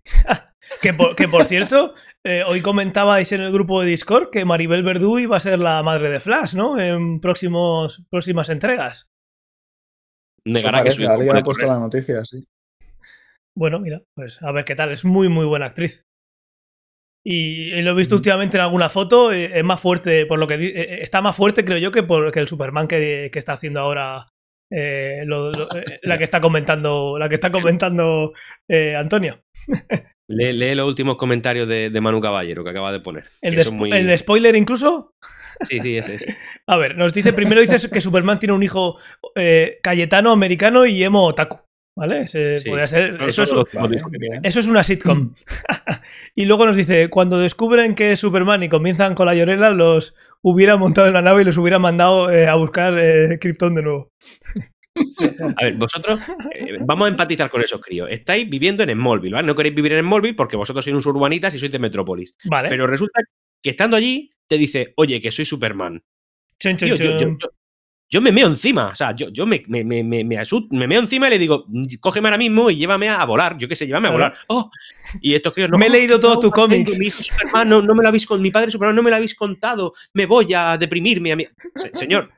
[0.82, 4.82] que, por, que, por, cierto, eh, hoy comentabais en el grupo de Discord que Maribel
[4.82, 6.80] Verdú iba a ser la madre de Flash, ¿no?
[6.80, 9.08] En próximos, próximas entregas.
[10.44, 12.44] Negará que su Alguien ha puesto la noticia, sí.
[13.54, 14.92] Bueno, mira, pues a ver qué tal.
[14.92, 16.04] Es muy, muy buena actriz.
[17.24, 20.54] Y, lo he visto últimamente en alguna foto, eh, es más fuerte, por lo que
[20.54, 23.80] eh, eh, está más fuerte creo yo que, por, que el Superman que, está haciendo
[23.80, 24.28] ahora
[24.70, 28.32] la que está comentando, la que está comentando
[28.96, 29.40] Antonio.
[30.28, 33.24] Lee, los últimos comentarios de, Manu Caballero que acaba de poner.
[33.42, 35.12] ¿El, de, spoiler incluso?
[35.60, 36.26] Sí, sí, ese es.
[36.66, 38.98] A ver, nos dice, primero dice que Superman tiene un hijo
[39.82, 41.60] cayetano, americano y emo otaku.
[41.94, 42.26] ¿Vale?
[42.26, 45.34] ser, eso, es, una sitcom.
[46.34, 50.14] y luego nos dice: cuando descubren que es Superman y comienzan con la llorera, los
[50.40, 53.82] hubiera montado en la nave y los hubiera mandado eh, a buscar eh, Krypton de
[53.82, 54.12] nuevo.
[55.56, 56.20] A ver, vosotros,
[56.54, 58.08] eh, vamos a empatizar con esos críos.
[58.10, 59.46] Estáis viviendo en Smallville, ¿vale?
[59.46, 62.34] No queréis vivir en Smallville porque vosotros sois unos urbanitas y sois de Metrópolis.
[62.44, 62.68] Vale.
[62.68, 63.22] Pero resulta
[63.62, 66.02] que estando allí, te dice, oye, que soy Superman
[66.62, 67.28] yo
[68.20, 71.28] me meo encima, o sea, yo, yo me, me, me, me, me, me meo encima
[71.28, 71.66] y le digo,
[72.00, 74.34] cógeme ahora mismo y llévame a volar, yo qué sé, llévame a volar.
[74.48, 74.70] Oh,
[75.20, 76.98] y estos críos, no, me he leído todos tus cómics.
[76.98, 79.34] Mi hijo Superman, no, me lo habéis con mi padre Superman, no me lo habéis
[79.34, 81.46] contado, me voy a deprimirme a mí.
[81.94, 82.30] señor,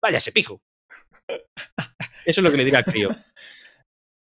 [0.00, 0.62] váyase, pijo.
[2.24, 3.10] Eso es lo que le dirá al crío.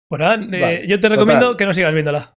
[0.10, 2.36] Bueno, eh, yo te recomiendo que no sigas viéndola.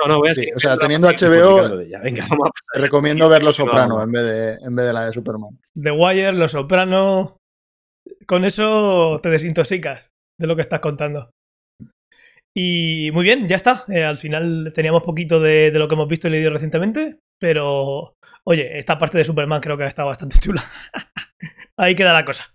[0.00, 3.56] No, no, voy a sí, O sea, teniendo HBO, Venga, vamos te recomiendo ver Los
[3.56, 5.58] Soprano en, vez de, en vez de la de Superman.
[5.80, 7.38] The Wire, Los Soprano.
[8.26, 11.30] Con eso te desintoxicas de lo que estás contando.
[12.54, 13.84] Y muy bien, ya está.
[13.88, 18.14] Eh, al final teníamos poquito de, de, lo que hemos visto y leído recientemente, pero
[18.44, 20.64] oye, esta parte de Superman creo que ha estado bastante chula.
[21.76, 22.52] Ahí queda la cosa.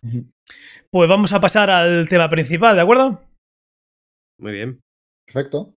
[0.92, 3.22] Pues vamos a pasar al tema principal, ¿de acuerdo?
[4.40, 4.82] Muy bien.
[5.26, 5.74] Perfecto.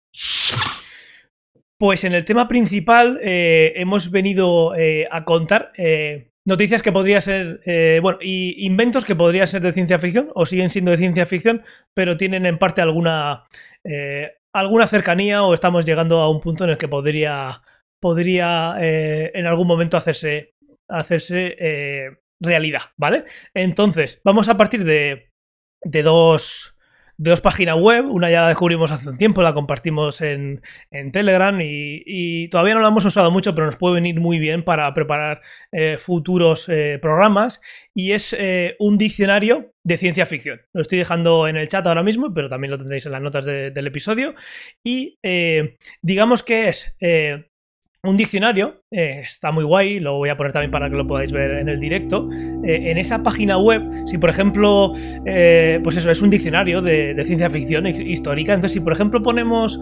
[1.84, 7.22] Pues en el tema principal eh, hemos venido eh, a contar eh, noticias que podrían
[7.22, 7.60] ser,
[8.02, 11.64] bueno, y inventos que podrían ser de ciencia ficción o siguen siendo de ciencia ficción,
[11.94, 13.44] pero tienen en parte alguna,
[14.54, 17.62] alguna cercanía o estamos llegando a un punto en el que podría,
[18.02, 20.54] podría en algún momento hacerse,
[20.90, 23.26] hacerse realidad, ¿vale?
[23.54, 25.32] Entonces, vamos a partir de,
[25.84, 26.73] de dos
[27.18, 28.06] dos páginas web.
[28.10, 30.62] Una ya la descubrimos hace un tiempo, la compartimos en,
[31.12, 34.94] Telegram y, todavía no la hemos usado mucho, pero nos puede venir muy bien para
[34.94, 37.62] preparar eh, futuros eh, programas.
[37.94, 40.62] Y es eh, un diccionario de ciencia ficción.
[40.74, 43.46] Lo estoy dejando en el chat ahora mismo, pero también lo tendréis en las notas
[43.46, 44.36] del episodio.
[44.84, 45.20] Y
[46.02, 46.96] digamos que es
[48.06, 51.32] un diccionario, eh, está muy guay, lo voy a poner también para que lo podáis
[51.32, 52.30] ver en el directo.
[52.66, 54.94] Eh, en esa página web, si por ejemplo,
[55.26, 59.80] eh, pues eso, es un diccionario de, ciencia ficción histórica, entonces si por ejemplo ponemos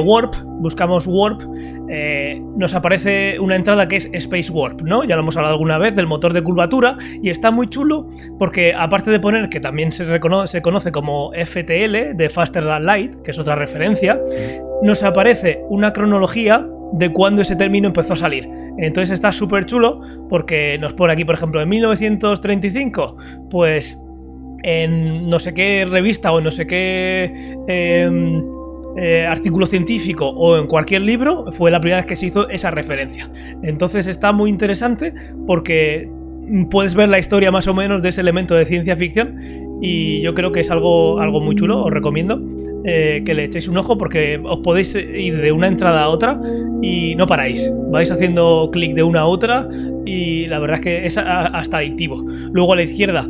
[0.00, 1.42] Warp, buscamos Warp,
[1.88, 5.04] nos aparece una entrada que es Space Warp, ¿no?
[5.04, 8.74] Ya lo hemos hablado alguna vez del motor de curvatura y está muy chulo porque
[8.74, 10.06] aparte de poner que también se,
[10.46, 14.20] se conoce como FTL, de Faster Than Light, que es otra referencia,
[14.82, 18.48] nos aparece una cronología de cuándo ese término empezó a salir.
[18.78, 23.16] Entonces está súper chulo porque nos pone aquí, por ejemplo, en 1935,
[23.50, 23.98] pues
[24.62, 28.42] en no sé qué revista o no sé qué em,
[29.00, 32.72] eh, artículo científico o en cualquier libro fue la primera vez que se hizo esa
[32.72, 33.30] referencia.
[33.62, 35.14] Entonces está muy interesante
[35.46, 36.10] porque
[36.68, 39.38] puedes ver la historia más o menos de ese elemento de ciencia ficción
[39.80, 42.40] y yo creo que es algo, algo muy chulo, os recomiendo.
[42.84, 46.40] Eh, que le echéis un ojo porque os podéis ir de una entrada a otra
[46.82, 47.70] y no paráis.
[47.90, 49.68] Vais haciendo clic de una a otra
[50.06, 52.24] y la verdad es que es hasta adictivo.
[52.52, 53.28] Luego a la izquierda,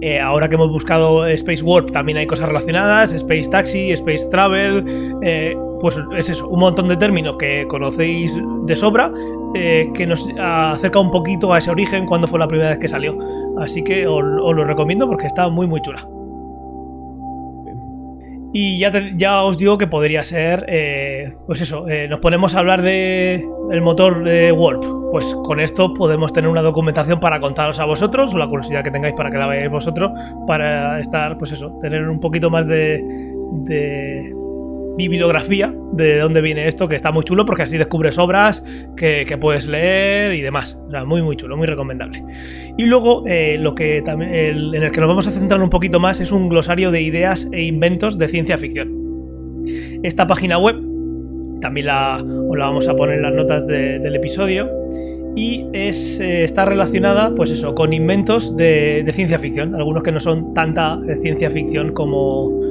[0.00, 5.16] eh, ahora que hemos buscado Space Warp, también hay cosas relacionadas, Space Taxi, Space Travel,
[5.22, 9.12] eh, pues es eso, un montón de términos que conocéis de sobra,
[9.54, 13.16] que nos acerca un poquito a ese origen cuando fue la primera vez que salió.
[13.58, 16.06] Así que os lo recomiendo porque está muy muy chula.
[18.58, 22.60] Y ya, ya os digo que podría ser, eh, pues eso, eh, nos ponemos a
[22.60, 24.82] hablar de el motor Warp.
[25.12, 28.90] Pues con esto podemos tener una documentación para contaros a vosotros, o la curiosidad que
[28.90, 30.10] tengáis para que la veáis vosotros,
[30.46, 32.98] para estar, pues eso, tener un poquito más de,
[33.66, 34.34] de
[34.96, 38.62] bibliografía de dónde viene esto, que está muy chulo porque así descubres obras
[38.96, 40.78] que, puedes leer y demás.
[40.86, 42.22] O sea, muy, muy chulo, muy recomendable.
[42.78, 46.00] Y luego, eh, lo que también, en el que nos vamos a centrar un poquito
[46.00, 49.64] más es un glosario de ideas e inventos de ciencia ficción.
[50.02, 50.76] Esta página web
[51.60, 54.70] también la, os la vamos a poner en las notas del episodio
[55.34, 60.12] y es, eh, está relacionada, pues eso, con inventos de, de, ciencia ficción, algunos que
[60.12, 62.65] no son tanta ciencia ficción como,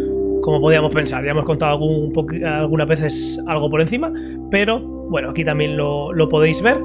[0.46, 1.26] como podíamos pensar.
[1.26, 2.14] Ya hemos contado algún,
[2.46, 4.14] algunas veces algo por encima,
[4.52, 4.80] pero
[5.10, 6.78] bueno, aquí también lo, podéis ver.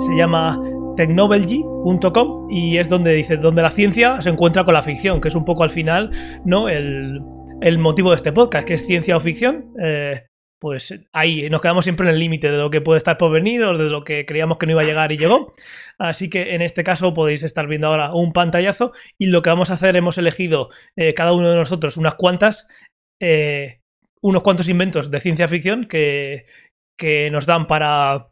[0.00, 0.60] Se llama
[0.96, 5.34] technology.com y es donde dice donde la ciencia se encuentra con la ficción, que es
[5.34, 6.10] un poco al final,
[6.44, 6.68] ¿no?
[6.68, 7.22] El,
[7.78, 9.72] motivo de este podcast, que es ciencia o ficción.
[9.82, 10.26] Eh,
[10.58, 13.62] pues ahí nos quedamos siempre en el límite de lo que puede estar por venir
[13.62, 15.52] o de lo que creíamos que no iba a llegar y llegó.
[15.98, 19.70] Así que en este caso podéis estar viendo ahora un pantallazo y lo que vamos
[19.70, 22.66] a hacer hemos elegido eh, cada uno de nosotros unas cuantas
[23.20, 23.80] eh,
[24.20, 26.46] unos cuantos inventos de ciencia ficción que,
[26.98, 28.24] que nos dan para,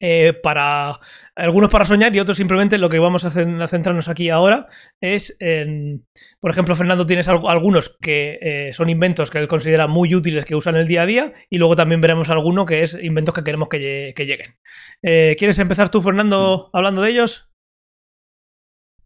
[0.00, 1.00] eh, para
[1.34, 4.68] algunos para soñar y otros simplemente lo que vamos a, centrarnos aquí ahora
[5.00, 6.06] es en,
[6.40, 10.54] por ejemplo, Fernando tienes algunos que eh, son inventos que él considera muy útiles que
[10.54, 13.68] usan el día a día y luego también veremos alguno que es inventos que queremos
[13.68, 14.56] que, que lleguen.
[15.02, 17.48] ¿Quieres empezar tú, Fernando, hablando de ellos?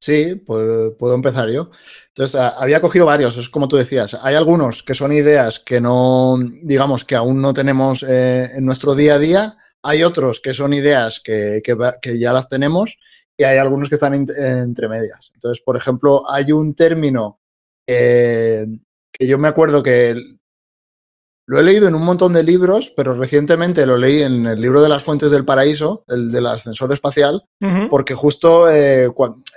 [0.03, 1.71] Sí, puedo, empezar yo.
[2.09, 4.17] Entonces, había cogido varios, es como tú decías.
[4.23, 8.95] Hay algunos que son ideas que no, digamos, que aún no tenemos eh, en nuestro
[8.95, 9.59] día a día.
[9.83, 11.61] Hay otros que son ideas que,
[12.19, 12.97] ya las tenemos
[13.37, 15.31] y hay algunos que están entre medias.
[15.35, 17.41] Entonces, por ejemplo, hay un término
[17.87, 18.65] eh,
[19.13, 20.17] que yo me acuerdo que
[21.47, 24.83] lo he leído en un montón de libros, pero recientemente lo leí en el libro
[24.83, 27.43] de las fuentes del paraíso, el del ascensor espacial,
[27.91, 29.13] porque justo eh,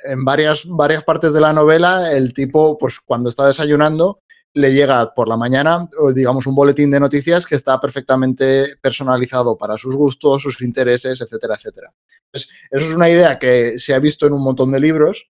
[0.06, 4.22] en varias, varias partes de la novela el tipo, pues cuando está desayunando,
[4.56, 9.78] le llega por la mañana, digamos, un boletín de noticias que está perfectamente personalizado para
[9.78, 11.94] sus gustos, sus intereses, etcétera, etcétera.
[12.32, 15.28] eso es una idea que se ha visto en un montón de libros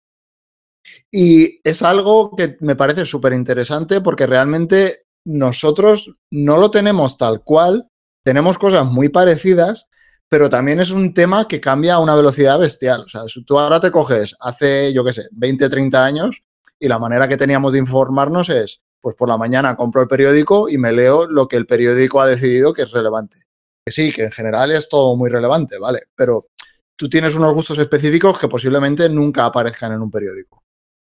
[1.12, 7.44] y es algo que me parece súper interesante porque realmente nosotros no lo tenemos tal
[7.44, 7.90] cual,
[8.24, 9.88] tenemos cosas muy parecidas,
[10.30, 13.02] pero también es un tema que cambia a una velocidad bestial.
[13.02, 16.44] O sea, tú ahora te coges hace, yo qué sé, 20, 30 años
[16.80, 20.70] y la manera que teníamos de informarnos es, pues por la mañana compro el periódico
[20.70, 23.40] y me leo lo que el periódico ha decidido que es relevante.
[23.86, 26.04] Que sí, que en general es todo muy relevante, ¿vale?
[26.16, 26.48] Pero
[26.96, 30.64] tú tienes unos gustos específicos que posiblemente nunca aparezcan en un periódico.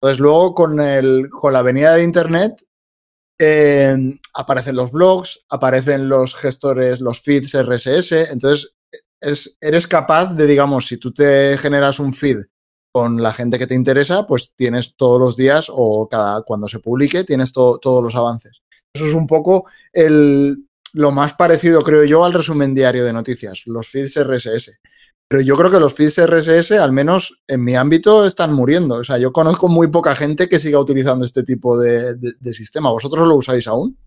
[0.00, 2.62] Entonces luego con, el, con la venida de Internet
[4.34, 8.30] aparecen los blogs, aparecen los gestores, los feeds RSS.
[8.30, 8.74] Entonces,
[9.20, 12.38] es, eres capaz de, digamos, si tú te generas un feed
[12.92, 16.78] con la gente que te interesa, pues tienes todos los días o cada cuando se
[16.78, 18.62] publique, tienes todos los avances.
[18.94, 23.64] Eso es un poco el, lo más parecido, creo yo, al resumen diario de noticias,
[23.66, 24.80] los feeds RSS.
[25.28, 28.96] Pero yo creo que los feeds RSS, al menos en mi ámbito, están muriendo.
[28.96, 32.14] O sea, yo conozco muy poca gente que siga utilizando este tipo de,
[32.52, 32.90] sistema.
[32.90, 33.98] ¿Vosotros lo usáis aún?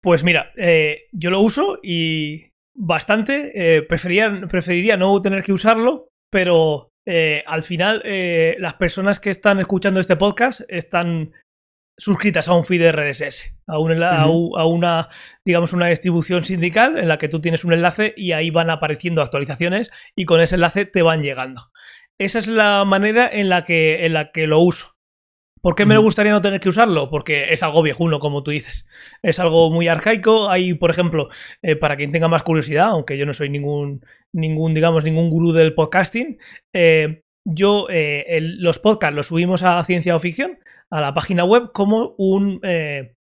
[0.00, 3.78] Pues mira, eh, yo lo uso y bastante.
[3.78, 8.00] Eh, preferiría, no tener que usarlo, pero eh, al final
[8.58, 11.32] las personas que están escuchando este podcast están
[11.96, 15.08] suscritas a un feed RSS, a, a, una,
[15.44, 19.22] digamos, una distribución sindical en la que tú tienes un enlace y ahí van apareciendo
[19.22, 21.70] actualizaciones y con ese enlace te van llegando.
[22.18, 24.94] Esa es la manera en la que, en la que lo uso.
[25.64, 27.08] ¿Por qué me gustaría no tener que usarlo?
[27.08, 28.86] Porque es algo viejuno, como tú dices.
[29.22, 30.50] Es algo muy arcaico.
[30.50, 31.30] Hay, por ejemplo,
[31.62, 35.52] eh, para quien tenga más curiosidad, aunque yo no soy ningún, ningún digamos, ningún gurú
[35.52, 36.38] del podcasting,
[36.74, 40.58] eh, yo eh, los podcasts los subimos a ciencia o ficción
[40.90, 43.14] a la página web como un, eh,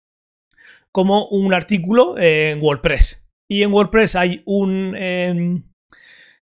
[0.91, 3.23] como un artículo en WordPress.
[3.49, 5.63] Y en WordPress hay un, em,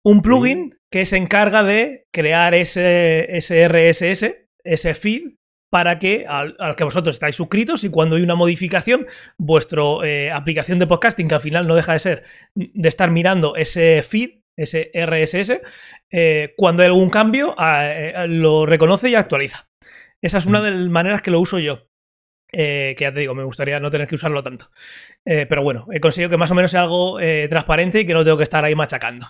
[0.06, 3.28] un plugin que se encarga de crear ese,
[3.68, 5.34] RSS, ese feed,
[5.72, 9.08] para que al, que vosotros estáis suscritos y cuando hay una modificación,
[9.40, 12.24] vuestra eh, aplicación de podcasting, que al final no deja de ser
[12.54, 15.62] de estar mirando ese feed, ese RSS,
[16.12, 17.56] eh, cuando hay algún cambio,
[18.28, 19.70] lo reconoce y actualiza.
[20.22, 20.64] Esa es una mm.
[20.64, 21.88] de las maneras que lo uso yo.
[22.56, 24.70] Eh, que ya te digo, me gustaría no tener que usarlo tanto.
[25.26, 28.14] Eh, pero bueno, he conseguido que más o menos sea algo eh, transparente y que
[28.14, 29.28] no tengo que estar ahí machacando.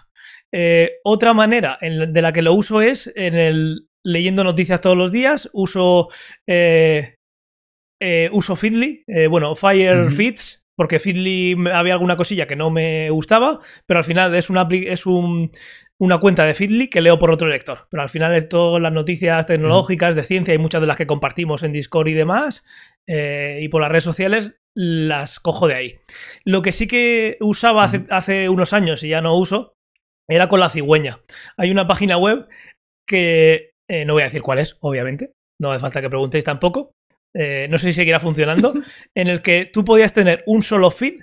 [1.04, 5.50] otra manera de la que lo uso es en el leyendo noticias todos los días.
[5.54, 6.10] Uso
[8.32, 14.00] uso Feedly, bueno, Fire Feeds, porque Feedly había alguna cosilla que no me gustaba, pero
[14.00, 15.52] al final es, una, es un
[16.04, 17.88] una cuenta de Feedly que leo por otro lector.
[17.90, 21.08] Pero al final es todas las noticias tecnológicas, de ciencia y muchas de las que
[21.08, 22.64] compartimos en Discord y demás,
[23.08, 26.00] eh, y por las redes sociales, las cojo de ahí.
[26.44, 29.76] Lo que sí que usaba hace, unos años y ya no uso
[30.28, 31.20] era con la cigüeña.
[31.58, 32.48] Hay una página web
[33.08, 35.34] que eh, no voy a decir cuál es, obviamente.
[35.62, 36.92] No hace falta que preguntéis tampoco.
[37.34, 38.74] Eh, no sé si seguirá funcionando.
[39.16, 41.22] en el que tú podías tener un solo feed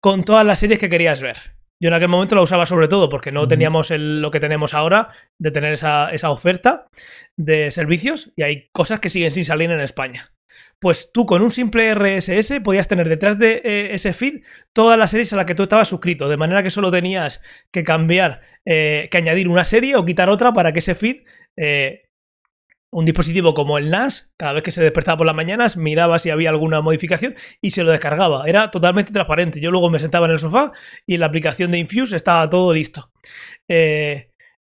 [0.00, 1.36] con todas las series que querías ver.
[1.80, 5.10] Yo en aquel momento la usaba sobre todo porque no teníamos lo que tenemos ahora
[5.38, 6.88] de tener esa, esa oferta
[7.36, 10.32] de servicios y hay cosas que siguen sin salir en España
[10.78, 15.10] pues tú con un simple RSS podías tener detrás de eh, ese feed todas las
[15.10, 19.08] series a las que tú estabas suscrito, de manera que solo tenías que cambiar, eh,
[19.10, 21.24] que añadir una serie o quitar otra para que ese feed,
[21.56, 22.05] eh,
[22.96, 26.30] un dispositivo como el NAS, cada vez que se despertaba por las mañanas, miraba si
[26.30, 28.44] había alguna modificación y se lo descargaba.
[28.46, 29.60] Era totalmente transparente.
[29.60, 30.72] Yo luego me sentaba en el sofá
[31.06, 33.10] y en la aplicación de Infuse estaba todo listo.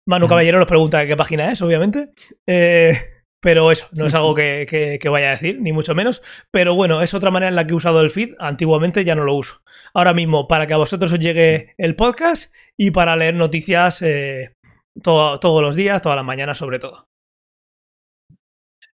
[0.08, 2.10] Manu Caballero nos pregunta qué página es, obviamente.
[2.48, 3.00] Eh,
[3.40, 6.24] pero eso, no es algo que, vaya a decir, ni mucho menos.
[6.50, 8.34] Pero bueno, es otra manera en la que he usado el feed.
[8.40, 9.62] Antiguamente ya no lo uso.
[9.94, 14.56] Ahora mismo, para que a vosotros os llegue el podcast y para leer noticias eh,
[15.04, 17.07] todos los días, todas las mañanas sobre todo.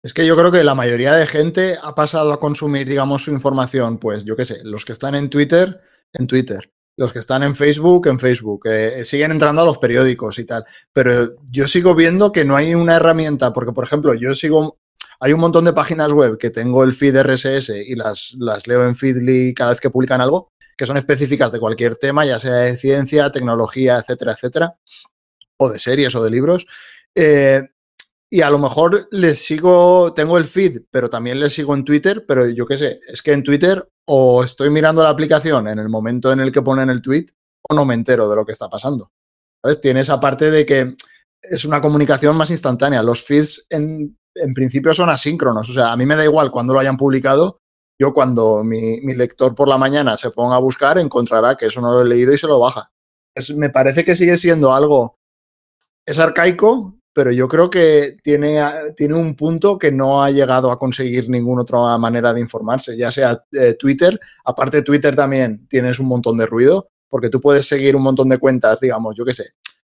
[0.02, 3.32] Es que yo creo que la mayoría de gente ha pasado a consumir, digamos, su
[3.32, 5.80] información, pues yo qué sé, los que están en Twitter,
[6.12, 10.36] en Twitter los que están en Facebook, en Facebook, eh, siguen entrando a los periódicos
[10.40, 10.64] y tal.
[10.92, 14.80] Pero yo sigo viendo que no hay una herramienta, porque por ejemplo, yo sigo,
[15.20, 18.84] hay un montón de páginas web que tengo el feed RSS y las, las leo
[18.84, 22.54] en Feedly cada vez que publican algo, que son específicas de cualquier tema, ya sea
[22.54, 24.76] de ciencia, tecnología, etcétera, etcétera,
[25.56, 26.66] o de series o de libros.
[27.14, 27.62] Eh,
[28.30, 32.24] y a lo mejor les sigo, tengo el feed, pero también les sigo en Twitter,
[32.26, 35.88] pero yo qué sé, es que en Twitter o estoy mirando la aplicación en el
[35.88, 37.26] momento en el que ponen el tweet
[37.68, 39.12] o no me entero de lo que está pasando.
[39.62, 39.80] ¿Sabes?
[39.80, 40.94] Tiene esa parte de que
[41.42, 43.02] es una comunicación más instantánea.
[43.02, 44.16] Los feeds en,
[44.54, 47.60] principio son asíncronos, o sea, a mí me da igual cuando lo hayan publicado.
[48.00, 51.92] Yo cuando mi, lector por la mañana se ponga a buscar encontrará que eso no
[51.92, 52.92] lo he leído y se lo baja.
[53.56, 55.16] me parece que sigue siendo algo,
[56.06, 58.62] es arcaico, pero yo creo que tiene,
[58.94, 63.10] tiene un punto que no ha llegado a conseguir ninguna otra manera de informarse, ya
[63.10, 67.96] sea eh, Twitter, aparte Twitter también tienes un montón de ruido, porque tú puedes seguir
[67.96, 69.46] un montón de cuentas, digamos, yo qué sé,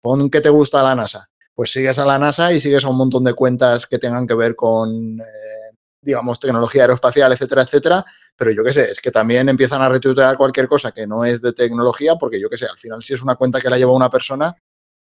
[0.01, 2.97] pon que te gusta la NASA, pues sigues a la NASA y sigues a un
[2.97, 8.05] montón de cuentas que tengan que ver con, eh, digamos, tecnología aeroespacial, etcétera, etcétera,
[8.35, 11.39] pero yo qué sé, es que también empiezan a retuitear cualquier cosa que no es
[11.39, 13.93] de tecnología, porque yo qué sé, al final si es una cuenta que la lleva
[13.93, 14.55] una persona,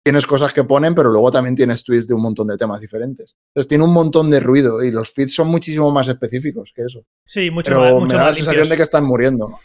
[0.03, 3.37] tienes cosas que ponen, pero luego también tienes tweets de un montón de temas diferentes.
[3.49, 7.05] Entonces tiene un montón de ruido y los feeds son muchísimo más específicos que eso.
[7.27, 7.93] Sí, mucho más.
[7.95, 9.59] Mucho me da la sensación de que están muriendo.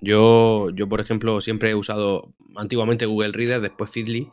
[0.00, 4.30] Yo, yo, por ejemplo, siempre he usado antiguamente Google Reader, después Feedly,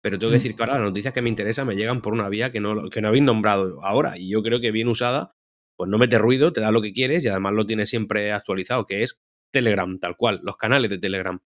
[0.00, 0.38] pero tengo que mm.
[0.38, 2.88] decir que ahora las noticias que me interesan me llegan por una vía que no,
[2.90, 4.18] que no habéis nombrado ahora.
[4.18, 5.34] Y yo creo que bien usada,
[5.76, 8.86] pues no mete ruido, te da lo que quieres y además lo tienes siempre actualizado,
[8.86, 9.18] que es
[9.52, 11.40] Telegram, tal cual, los canales de Telegram.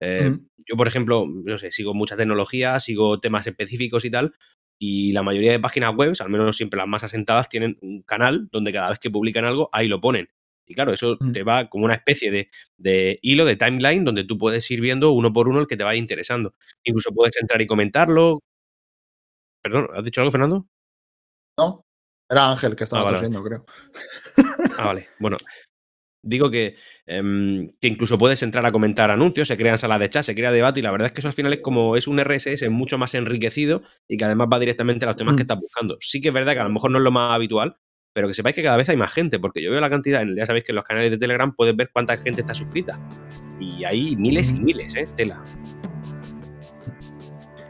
[0.00, 4.34] Eh, yo, por ejemplo, no sé, sigo mucha tecnología, sigo temas específicos y tal,
[4.78, 8.48] y la mayoría de páginas web, al menos siempre las más asentadas, tienen un canal
[8.52, 10.28] donde cada vez que publican algo, ahí lo ponen.
[10.66, 14.36] Y claro, eso te va como una especie de, de, hilo, de timeline, donde tú
[14.36, 16.54] puedes ir viendo uno por uno el que te vaya interesando.
[16.84, 18.42] Incluso puedes entrar y comentarlo.
[19.62, 20.66] Perdón, ¿has dicho algo, Fernando?
[21.58, 21.86] No,
[22.28, 23.64] era Ángel que estaba ah, creo.
[24.76, 25.08] Ah, vale.
[25.18, 25.38] Bueno,
[26.22, 26.76] digo que,
[27.06, 30.52] em, que, incluso puedes entrar a comentar anuncios, se crean salas de chat, se crea
[30.52, 32.98] debate y la verdad es que eso al final es como es un RSS mucho
[32.98, 35.44] más enriquecido y que además va directamente a los temas que mm.
[35.44, 35.96] estás buscando.
[36.00, 37.76] Sí que es verdad que a lo mejor no es lo más habitual,
[38.12, 40.46] pero que sepáis que cada vez hay más gente, porque yo veo la cantidad, ya
[40.46, 42.98] sabéis que en los canales de Telegram puedes ver cuánta gente está suscrita
[43.60, 45.04] y hay miles y miles, ¿eh?
[45.16, 45.42] Tela.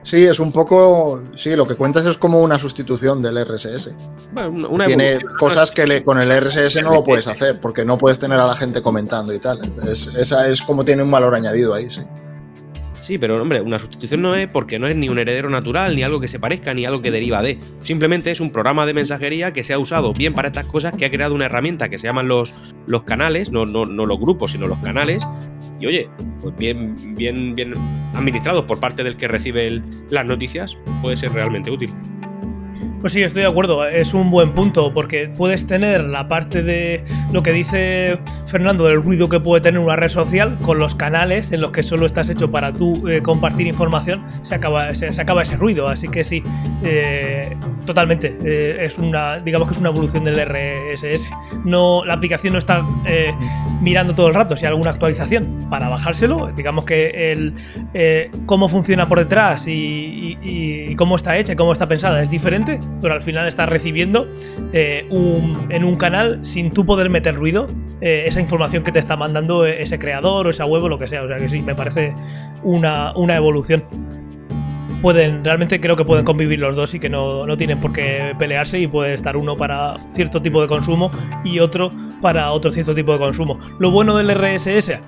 [0.09, 1.23] Sí, es un poco.
[1.37, 3.91] Sí, lo que cuentas es como una sustitución del RSS.
[4.87, 8.47] Tiene cosas que con el RSS no lo puedes hacer, porque no puedes tener a
[8.47, 9.59] la gente comentando y tal.
[9.63, 12.01] Entonces, esa es como tiene un valor añadido ahí, sí.
[13.09, 16.03] Sí, pero hombre, una sustitución no es porque no es ni un heredero natural, ni
[16.03, 17.59] algo que se parezca, ni algo que deriva de.
[17.79, 21.07] Simplemente es un programa de mensajería que se ha usado bien para estas cosas, que
[21.07, 24.53] ha creado una herramienta que se llaman los, los canales, no, no, no los grupos,
[24.53, 25.27] sino los canales.
[25.81, 26.11] Y oye,
[26.43, 27.73] pues bien, bien, bien
[28.13, 29.81] administrados por parte del que recibe
[30.11, 31.89] las noticias, puede ser realmente útil.
[33.01, 37.05] Pues sí, estoy de acuerdo, es un buen punto, porque puedes tener la parte de
[37.33, 41.53] lo que dice Fernando del ruido que puede tener una red social con los canales
[41.53, 45.43] en los que solo estás hecho para tú eh, compartir información, se acaba, se, acaba
[45.43, 46.43] ese ruido, así que sí,
[46.83, 47.55] eh,
[47.87, 51.31] totalmente, eh, es una, digamos que es una evolución del RSS.
[51.65, 52.85] No, la aplicación no está
[53.81, 57.55] mirando todo el rato si hay alguna actualización para bajárselo, digamos que el
[58.47, 63.15] cómo funciona por detrás y cómo está hecha y cómo está pensada es diferente pero
[63.15, 64.27] al final estás recibiendo
[64.73, 65.07] eh,
[65.69, 67.67] en un canal sin tú poder meter ruido
[68.01, 71.09] eh, esa información que te está mandando ese creador o esa web o lo que
[71.09, 71.23] sea.
[71.23, 72.15] O sea que sí, me parece
[72.63, 73.85] una, una evolución
[75.01, 78.35] pueden, realmente creo que pueden convivir los dos y que no, no, tienen por qué
[78.39, 81.11] pelearse y puede estar uno para cierto tipo de consumo
[81.45, 83.61] y otro para otro cierto tipo de consumo.
[83.79, 84.99] Lo bueno del RSS,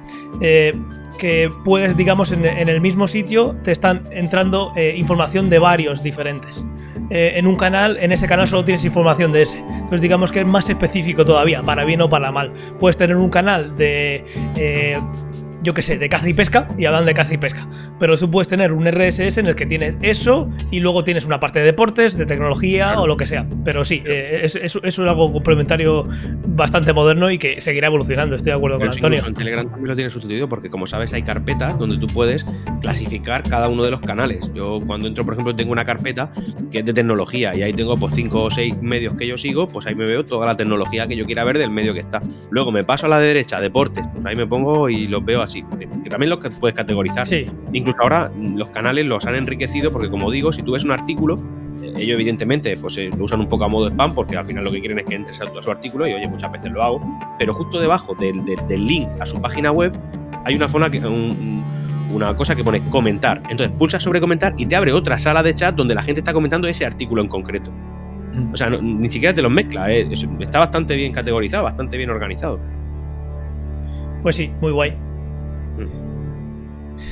[0.40, 0.72] eh,
[1.18, 6.64] que puedes, digamos, en, el mismo sitio te están entrando eh, información de varios diferentes.
[7.11, 9.58] Eh, en un canal, en ese canal solo tienes información de ese.
[9.58, 12.52] Entonces digamos que es más específico todavía, para bien o para mal.
[12.78, 14.96] Puedes tener un canal de
[15.62, 17.66] yo qué sé, de caza y pesca y hablan de caza y pesca.
[18.01, 21.38] Pero tú puedes tener un RSS en el que tienes eso y luego tienes una
[21.38, 23.46] parte de deportes, de tecnología o lo que sea.
[23.64, 26.05] Pero sí, eh, es, es, algo complementario
[26.48, 28.36] bastante moderno y que seguirá evolucionando.
[28.36, 29.24] Estoy de acuerdo con Antonio.
[29.26, 32.44] En Telegram también lo tiene sustituido porque, como sabes, hay carpetas donde tú puedes
[32.80, 34.51] clasificar cada uno de los canales.
[34.55, 36.32] Yo, cuando entro, por ejemplo, tengo una carpeta
[36.70, 39.68] que es de tecnología y ahí tengo pues cinco o seis medios que yo sigo,
[39.68, 42.20] pues ahí me veo toda la tecnología que yo quiera ver del medio que está.
[42.51, 45.64] Luego me paso a la derecha, deportes, pues ahí me pongo y los veo así,
[46.03, 47.26] que también los puedes categorizar.
[47.72, 51.36] Incluso ahora los canales los han enriquecido porque, como digo, si tú ves un artículo,
[51.82, 54.64] eh, ellos evidentemente pues eh, lo usan un poco a modo spam porque al final
[54.64, 57.18] lo que quieren es que entres a, su artículo y oye, muchas veces lo hago,
[57.38, 59.93] pero justo debajo del, link a su página web
[60.45, 61.01] hay una zona que...
[62.12, 63.43] una cosa que pone comentar.
[63.51, 66.32] Entonces pulsas sobre comentar y te abre otra sala de chat donde la gente está
[66.32, 67.70] comentando ese artículo en concreto.
[68.53, 70.09] O sea, ni siquiera te los mezcla, eh,
[70.41, 72.61] está bastante bien categorizado, bastante bien organizado.
[74.22, 75.09] Pues sí, muy guay.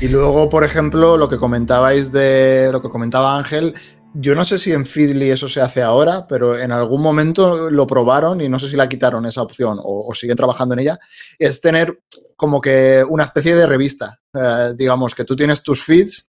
[0.00, 3.74] Y luego, por ejemplo, lo que comentabais de lo que comentaba Ángel,
[4.14, 7.86] yo no sé si en Feedly eso se hace ahora, pero en algún momento lo
[7.86, 10.98] probaron y no sé si la quitaron esa opción o, siguen trabajando en ella,
[11.38, 12.00] es tener
[12.36, 14.20] como que una especie de revista.
[14.34, 16.26] Eh, digamos que tú tienes tus feeds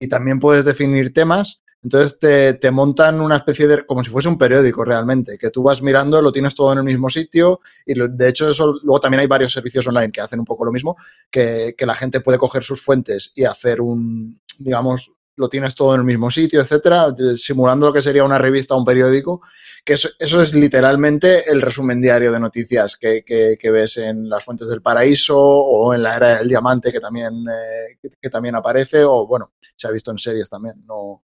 [0.00, 4.36] y también puedes definir temas entonces te, montan una especie de, como si fuese un
[4.36, 8.28] periódico realmente, que tú vas mirando, lo tienes todo en el mismo sitio y de
[8.28, 10.96] hecho eso, luego también hay varios servicios online que hacen un poco lo mismo,
[11.30, 16.00] que, la gente puede coger sus fuentes y hacer un, digamos, lo tienes todo en
[16.00, 19.42] el mismo sitio, etcétera, simulando lo que sería una revista o un periódico,
[19.84, 23.22] que eso, es literalmente el resumen diario de noticias que,
[23.62, 28.10] ves en las fuentes del paraíso o en la era del diamante que también, eh,
[28.20, 31.22] que, también aparece, o bueno, se ha visto en series también, no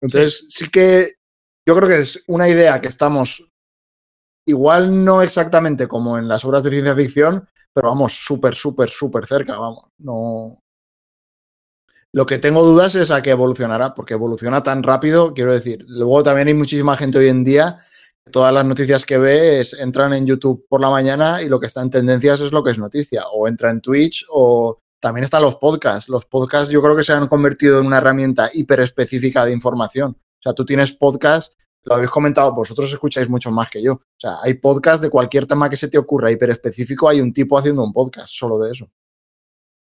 [0.00, 0.68] entonces, sí.
[0.68, 1.14] que
[1.66, 3.44] yo creo que es una idea que estamos
[4.46, 9.26] igual no exactamente como en las obras de ciencia ficción, pero vamos, súper, súper, súper
[9.26, 9.86] cerca, vamos.
[9.98, 10.62] No.
[12.12, 15.84] Lo que tengo dudas es a qué evolucionará, porque evoluciona tan rápido, quiero decir.
[15.86, 17.84] Luego también hay muchísima gente hoy en día,
[18.32, 21.66] todas las noticias que ve es, entran en YouTube por la mañana y lo que
[21.66, 25.42] está en tendencias es lo que es noticia, o entra en Twitch o también están
[25.42, 26.08] los podcasts.
[26.08, 30.12] Los podcasts yo creo que se han convertido en una herramienta hiper específica de información.
[30.12, 33.94] O sea, tú tienes podcast, lo habéis comentado, vosotros escucháis mucho más que yo.
[33.94, 37.32] O sea, hay podcast de cualquier tema que se te ocurra hiper específico, hay un
[37.32, 38.90] tipo haciendo un podcast solo de eso.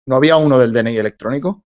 [0.06, 1.66] ¿No había uno del DNI electrónico?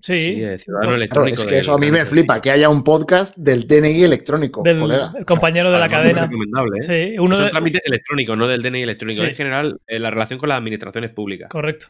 [0.00, 1.42] Sí, ciudadano electrónico.
[1.42, 4.82] es que eso a mí me flipa, que haya un podcast del DNI electrónico, del
[5.16, 6.24] El compañero de la cadena.
[6.24, 6.82] ¿eh?
[7.12, 7.50] Sí, uno de...
[7.50, 9.22] trámites electrónicos, no del DNI electrónico.
[9.22, 11.48] En general, en la relación con las administraciones públicas.
[11.48, 11.86] Correcto.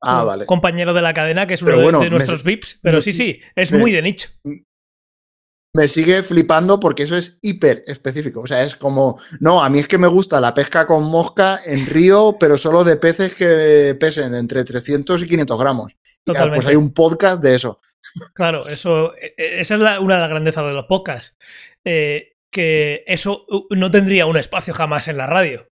[0.00, 0.46] Ah, vale.
[0.46, 3.92] compañero de la cadena, que es uno de, nuestros VIPs, pero sí, sí, es muy
[3.92, 4.28] de nicho.
[5.74, 8.40] Me sigue flipando porque eso es hiper específico.
[8.40, 11.60] O sea, es como, no, a mí es que me gusta la pesca con mosca
[11.66, 15.92] en río, pero solo de peces que pesen entre 300 y 500 gramos.
[16.24, 16.56] Totalmente.
[16.56, 17.80] pues hay un podcast de eso.
[18.32, 21.36] Claro, eso, e, e, esa es una de las grandezas de los podcasts.
[21.84, 25.68] Eh, que eso no tendría un espacio jamás en la radio.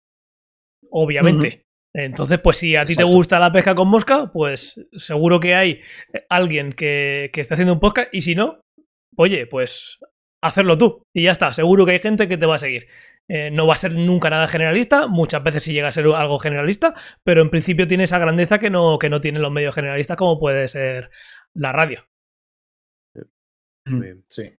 [0.89, 1.65] Obviamente.
[1.93, 5.81] Entonces, pues si a ti te gusta la pesca con mosca, pues seguro que hay
[6.27, 8.61] alguien que, que esté haciendo un podcast y si no,
[9.15, 9.99] oye, pues
[10.41, 11.53] hacerlo tú y ya está.
[11.53, 12.87] Seguro que hay gente que te va a seguir.
[13.29, 16.39] Eh, no va a ser nunca nada generalista, muchas veces sí llega a ser algo
[16.39, 20.17] generalista, pero en principio tiene esa grandeza que no, que no tienen los medios generalistas
[20.17, 21.09] como puede ser
[21.53, 22.05] la radio.
[24.27, 24.57] Sí.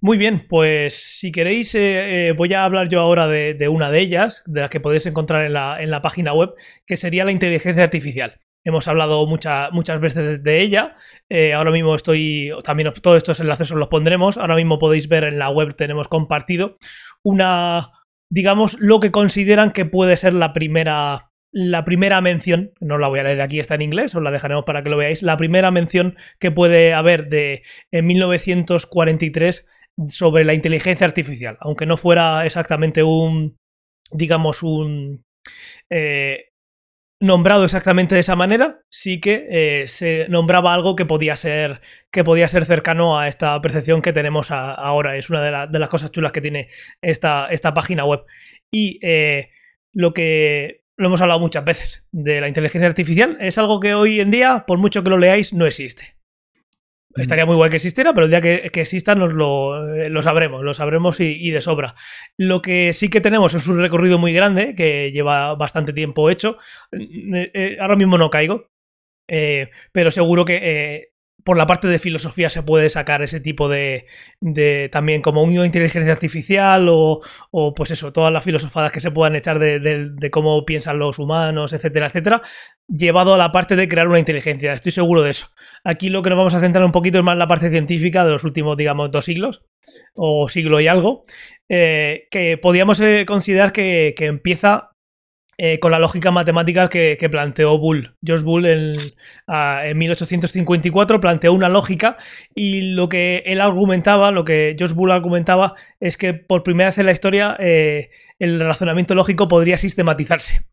[0.00, 4.00] Muy bien, pues si queréis, eh, eh, voy a hablar yo ahora de, una de
[4.00, 6.54] ellas, de las que podéis encontrar en la, en la, página web,
[6.86, 8.40] que sería la inteligencia artificial.
[8.64, 10.96] Hemos hablado muchas veces de ella.
[11.28, 14.36] Eh, ahora mismo estoy, también todos estos enlaces os los pondremos.
[14.36, 16.76] Ahora mismo podéis ver en la web, tenemos compartido
[17.22, 17.92] una,
[18.30, 21.27] digamos, lo que consideran que puede ser la primera
[21.60, 24.64] la primera mención, no la voy a leer aquí, está en inglés, os la dejaremos
[24.64, 29.66] para que lo veáis, la primera mención que puede haber de en 1943
[30.06, 33.56] sobre la inteligencia artificial, aunque no fuera exactamente un,
[34.12, 35.24] digamos, un...
[35.90, 36.44] Eh,
[37.20, 41.80] nombrado exactamente de esa manera, sí que eh, se nombraba algo que podía ser
[42.12, 45.16] que podía ser cercano a esta percepción que tenemos ahora.
[45.16, 46.68] Es una de, las cosas chulas que tiene
[47.02, 48.20] esta, esta página web.
[48.70, 49.50] Y eh,
[49.92, 54.20] lo que lo hemos hablado muchas veces de la inteligencia artificial es algo que hoy
[54.20, 56.16] en día, por mucho que lo leáis, no existe.
[57.14, 57.20] Mm.
[57.20, 60.74] Estaría muy guay que existiera, pero el día que, exista nos lo, lo, sabremos, lo
[60.74, 61.94] sabremos y, de sobra.
[62.36, 66.58] Lo que sí que tenemos es un recorrido muy grande que lleva bastante tiempo hecho.
[66.92, 68.68] Eh, eh, ahora mismo no caigo,
[69.28, 71.10] eh, pero seguro que
[71.48, 74.04] por la parte de filosofía se puede sacar ese tipo de,
[74.38, 77.22] de también como unido de inteligencia artificial o,
[77.74, 82.08] pues eso, todas las filosofadas que se puedan echar de, cómo piensan los humanos, etcétera,
[82.08, 82.42] etcétera,
[82.86, 84.74] llevado a la parte de crear una inteligencia.
[84.74, 85.46] Estoy seguro de eso.
[85.84, 88.32] Aquí lo que nos vamos a centrar un poquito es más la parte científica de
[88.32, 89.64] los últimos, digamos, dos siglos
[90.12, 91.24] o siglo y algo,
[91.70, 94.90] eh, que podríamos eh, considerar que empieza
[95.60, 98.14] eh, con la lógica matemática que, planteó Bull.
[98.24, 98.96] George Bull en,
[99.98, 102.16] 1854 planteó una lógica
[102.54, 106.98] y lo que él argumentaba, lo que George Bull argumentaba, es que por primera vez
[106.98, 110.64] en la historia eh, el razonamiento lógico podría sistematizarse.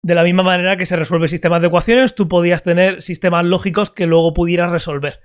[0.00, 3.90] De la misma manera que se resuelve sistemas de ecuaciones, tú podías tener sistemas lógicos
[3.90, 5.18] que luego pudieras resolver.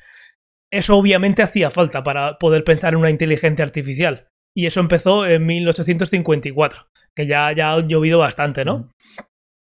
[0.72, 4.30] Eso obviamente hacía falta para poder pensar en una inteligencia artificial.
[4.56, 8.90] Y eso empezó en 1854 que ya, ya ha llovido bastante, ¿no?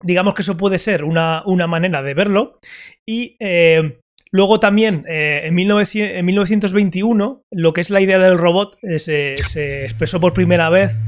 [0.01, 2.59] Digamos que eso puede ser una, una manera de verlo.
[3.07, 3.99] Y eh,
[4.31, 10.19] luego también, eh, en, 1921, lo que es la idea del robot eh, se, expresó
[10.19, 10.99] por primera vez,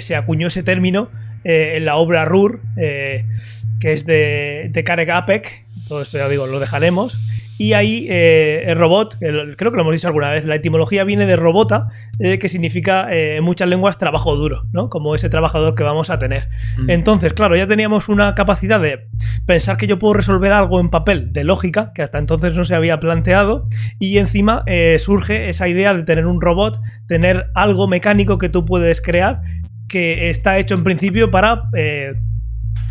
[0.00, 1.10] se acuñó ese término
[1.44, 5.63] en la obra Rur, que es de, de Karek Apek.
[5.88, 7.18] Todo esto ya digo, lo dejaremos.
[7.56, 11.24] Y ahí eh, el robot, creo que lo hemos dicho alguna vez, la etimología viene
[11.24, 14.88] de robota, eh, que significa eh, en muchas lenguas trabajo duro, ¿no?
[14.88, 16.48] Como ese trabajador que vamos a tener.
[16.78, 16.90] Mm.
[16.90, 19.06] Entonces, claro, ya teníamos una capacidad de
[19.46, 22.74] pensar que yo puedo resolver algo en papel de lógica, que hasta entonces no se
[22.74, 23.68] había planteado,
[24.00, 24.64] y encima
[24.98, 29.42] surge esa idea de tener un robot, tener algo mecánico que tú puedes crear,
[29.88, 31.68] que está hecho en principio para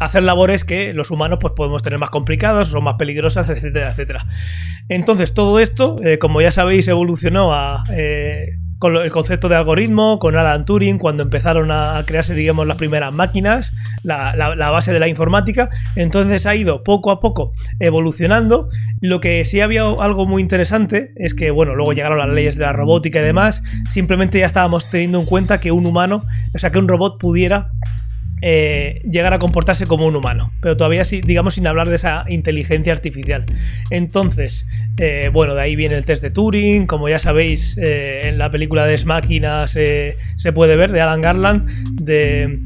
[0.05, 4.25] hacer labores que los humanos pues, podemos tener más complicadas, son más peligrosas, etcétera, etcétera.
[4.89, 7.51] Entonces, todo esto, eh, como ya sabéis, evolucionó
[7.91, 12.75] eh, con el concepto de algoritmo, con Alan Turing, cuando empezaron a, crearse, digamos, las
[12.75, 13.71] primeras máquinas,
[14.03, 15.69] la, base de la informática.
[15.95, 18.67] Entonces ha ido poco a poco evolucionando.
[18.99, 22.65] Lo que sí había algo muy interesante es que, bueno, luego llegaron las leyes de
[22.65, 23.61] la robótica y demás.
[23.89, 26.21] Simplemente ya estábamos teniendo en cuenta que un humano,
[26.53, 27.69] o sea, que un robot pudiera
[28.45, 32.25] eh, llegar a comportarse como un humano, pero todavía sí, digamos sin hablar de esa
[32.27, 33.45] inteligencia artificial.
[33.89, 34.67] Entonces,
[34.99, 38.51] eh, bueno, de ahí viene el test de Turing, como ya sabéis, eh, en la
[38.51, 41.69] película de Máquinas se puede ver, de Alan Garland,
[42.01, 42.59] de...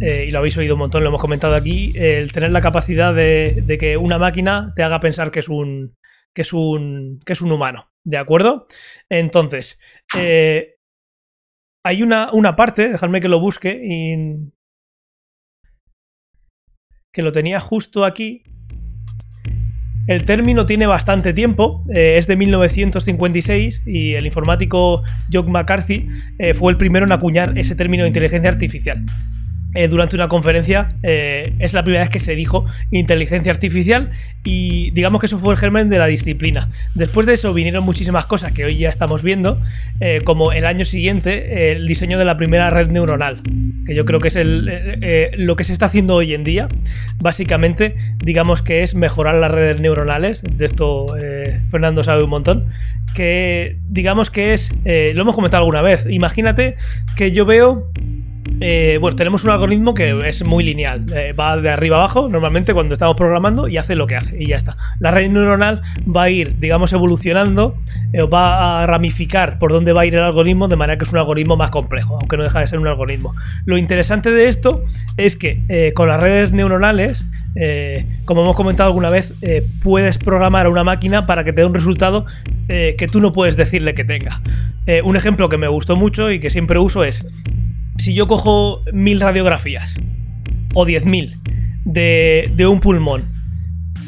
[0.00, 3.76] y lo habéis oído un montón, lo hemos comentado aquí, el tener la capacidad de,
[3.78, 5.94] que una máquina te haga pensar que es un,
[6.34, 8.66] que es un, que es un humano, ¿de acuerdo?
[9.08, 9.78] Entonces,
[10.12, 13.70] hay una, una, parte, dejadme que lo busque,
[17.16, 18.42] que lo tenía justo aquí.
[20.06, 25.02] El término tiene bastante tiempo, eh, es de 1956 y el informático
[25.32, 26.08] John McCarthy
[26.38, 29.02] eh, fue el primero en acuñar ese término de inteligencia artificial.
[29.76, 30.94] Eh, durante una conferencia.
[31.02, 34.10] Eh, es la primera vez que se dijo inteligencia artificial
[34.42, 36.70] y digamos que eso fue el germen de la disciplina.
[36.94, 39.60] Después de eso vinieron muchísimas cosas que hoy ya estamos viendo,
[40.00, 43.42] eh, como el año siguiente el diseño de la primera red neuronal,
[43.84, 46.68] que yo creo que es el, lo que se está haciendo hoy en día.
[47.22, 50.42] Básicamente, digamos que es mejorar las redes neuronales.
[50.42, 51.06] De esto
[51.70, 52.70] Fernando sabe un montón.
[53.14, 56.76] Que digamos que es, lo hemos comentado alguna vez, imagínate
[57.14, 57.90] que yo veo
[58.60, 61.04] eh, bueno, tenemos un algoritmo que es muy lineal.
[61.14, 64.46] Eh, va de arriba abajo, normalmente cuando estamos programando, y hace lo que hace, y
[64.46, 64.76] ya está.
[64.98, 67.76] La red neuronal va a ir, digamos, evolucionando,
[68.12, 71.12] eh, va a ramificar por dónde va a ir el algoritmo, de manera que es
[71.12, 73.34] un algoritmo más complejo, aunque no deja de ser un algoritmo.
[73.66, 74.84] Lo interesante de esto
[75.16, 77.26] es que con las redes neuronales,
[78.24, 79.34] como hemos comentado alguna vez,
[79.82, 82.26] puedes programar a una máquina para que te dé un resultado
[82.68, 84.40] que tú no puedes decirle que tenga.
[85.04, 87.28] un ejemplo que me gustó mucho y que siempre uso es
[87.98, 89.94] si yo cojo mil radiografías
[90.74, 91.36] o diez mil
[91.84, 93.24] de, un pulmón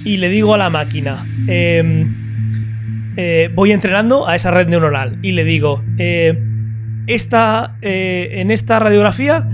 [0.04, 5.32] y le digo a la máquina, em, eh, voy entrenando a esa red neuronal y
[5.32, 6.38] le digo, eh,
[7.06, 9.48] esta, eh, en esta radiografía,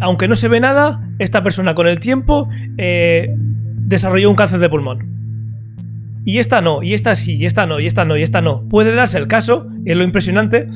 [0.00, 6.22] aunque no se ve nada, esta persona con el tiempo desarrolló un cáncer de pulmón.
[6.24, 8.68] Y esta no, y esta sí, y esta no, y esta no, y esta no.
[8.68, 10.66] Puede darse el caso, es lo impresionante,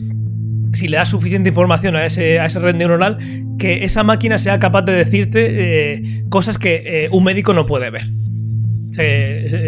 [0.73, 3.19] si le das suficiente información a, ese, a esa red neuronal,
[3.59, 7.91] que esa máquina sea capaz de decirte eh, cosas que eh, un médico no puede
[7.91, 8.07] ver.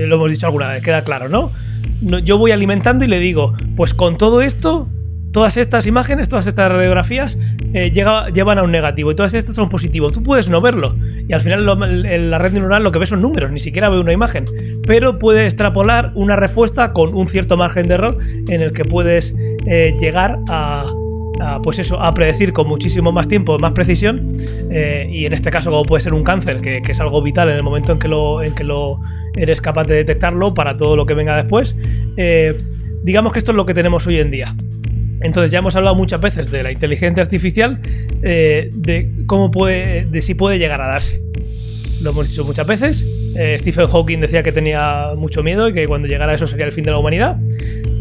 [0.09, 1.53] lo hemos dicho alguna vez, queda claro, ¿no?
[2.01, 4.89] Yo voy alimentando y le digo, pues con todo esto,
[5.33, 7.39] todas estas imágenes, todas estas radiografías
[7.73, 10.13] eh, llevan a un negativo y todas estas son positivos.
[10.13, 10.95] Tú puedes no verlo
[11.29, 14.12] y al final la red neuronal lo que ve son números, ni siquiera ve una
[14.12, 14.45] imagen,
[14.87, 18.18] pero puede extrapolar una respuesta con un cierto margen de error
[18.49, 19.35] en el que puedes
[20.01, 20.93] llegar a,
[21.62, 24.37] pues eso, a predecir con muchísimo más tiempo, más precisión,
[24.70, 27.57] eh, y en este caso como puede ser un cáncer, que, es algo vital en
[27.57, 29.01] el momento en que lo, en que lo
[29.37, 31.77] eres capaz de detectarlo para todo lo que venga después,
[32.16, 32.57] eh,
[33.03, 34.55] digamos que esto es lo que tenemos hoy en día.
[35.21, 37.81] Entonces ya hemos hablado muchas veces de la inteligencia artificial,
[38.23, 41.21] eh, de cómo puede, de si puede llegar a darse.
[42.03, 43.07] Lo hemos dicho muchas veces.
[43.59, 46.85] Stephen Hawking decía que tenía mucho miedo y que cuando llegara eso sería el fin
[46.85, 47.37] de la humanidad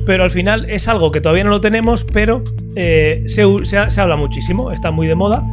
[0.05, 2.43] pero al final es algo que todavía no lo tenemos, pero
[2.75, 3.41] eh, se,
[3.99, 5.43] habla muchísimo, está muy de moda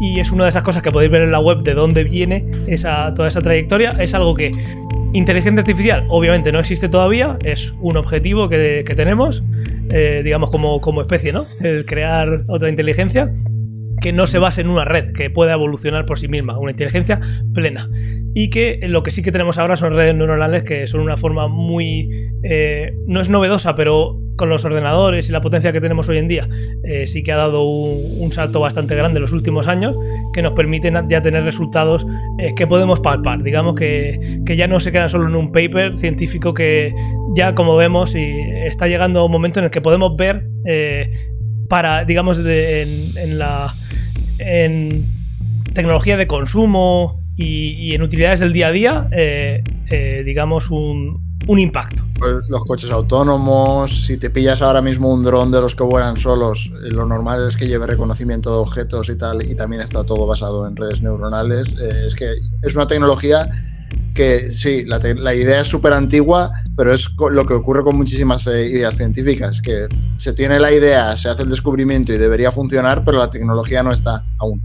[0.00, 2.50] y es una de esas cosas que podéis ver en la web de dónde viene
[2.66, 3.90] esa, toda esa trayectoria.
[3.98, 4.50] Es algo que
[5.12, 9.42] inteligencia artificial obviamente no existe todavía, es un objetivo que, tenemos,
[9.90, 11.42] eh, digamos como, como especie, ¿no?
[11.62, 13.32] El crear otra inteligencia
[14.00, 17.20] que no se base en una red, que pueda evolucionar por sí misma, una inteligencia
[17.54, 17.88] plena.
[18.34, 21.48] Y que lo que sí que tenemos ahora son redes neuronales que son una forma
[21.48, 22.30] muy...
[22.42, 26.26] Eh, no es novedosa, pero con los ordenadores y la potencia que tenemos hoy en
[26.26, 26.48] día,
[26.84, 29.94] eh, sí que ha dado un, salto bastante grande en los últimos años
[30.32, 32.06] que nos permiten ya tener resultados
[32.38, 33.42] eh, que podemos palpar.
[33.42, 36.94] Digamos que, ya no se queda solo en un paper científico que
[37.34, 38.32] ya como vemos y
[38.64, 40.46] está llegando un momento en el que podemos ver
[41.70, 43.74] para, digamos, en la
[44.38, 45.06] en
[45.72, 52.04] tecnología de consumo y, en utilidades del día a día, eh, eh, digamos, un, impacto.
[52.18, 56.16] Pues los coches autónomos, si te pillas ahora mismo un dron de los que vuelan
[56.16, 60.04] solos, eh, lo normal es que lleve reconocimiento de objetos y tal, y también está
[60.04, 61.72] todo basado en redes neuronales.
[61.72, 62.30] es que
[62.62, 63.69] es una tecnología
[64.14, 68.66] que sí, la, idea es súper antigua, pero es lo que ocurre con muchísimas eh,
[68.66, 69.86] ideas científicas, que
[70.18, 73.92] se tiene la idea, se hace el descubrimiento y debería funcionar, pero la tecnología no
[73.92, 74.62] está aún.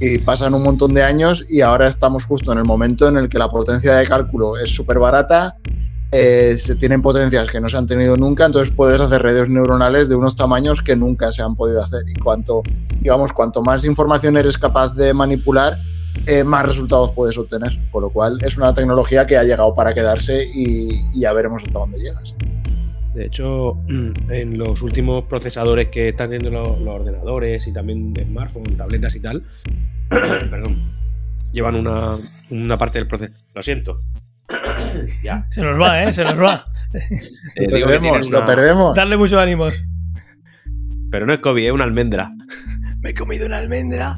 [0.00, 3.28] Y pasan un montón de años y ahora estamos justo en el momento en el
[3.28, 5.56] que la potencia de cálculo es súper barata,
[6.16, 10.08] eh, se tienen potencias que no se han tenido nunca, entonces puedes hacer redes neuronales
[10.08, 12.02] de unos tamaños que nunca se han podido hacer.
[12.08, 12.62] Y cuanto,
[13.00, 15.76] digamos, cuanto más información eres capaz de manipular,
[16.26, 17.78] eh, más resultados puedes obtener.
[17.90, 21.78] Por lo cual es una tecnología que ha llegado para quedarse y, ya veremos hasta
[21.78, 22.34] dónde llegas.
[23.14, 29.14] De hecho, en los últimos procesadores que están teniendo los, ordenadores y también smartphones, tabletas
[29.14, 29.42] y tal,
[30.08, 30.76] perdón,
[31.52, 33.32] llevan una, parte del proceso.
[33.54, 34.00] Lo siento.
[35.22, 35.46] ya.
[35.50, 36.12] Se nos va, ¿eh?
[36.12, 36.64] Se nos va.
[37.56, 38.94] Eh, lo perdemos, lo perdemos.
[38.94, 39.74] Darle muchos ánimos.
[41.10, 42.32] Pero no es COVID, es una almendra
[43.04, 44.16] me he comido una almendra.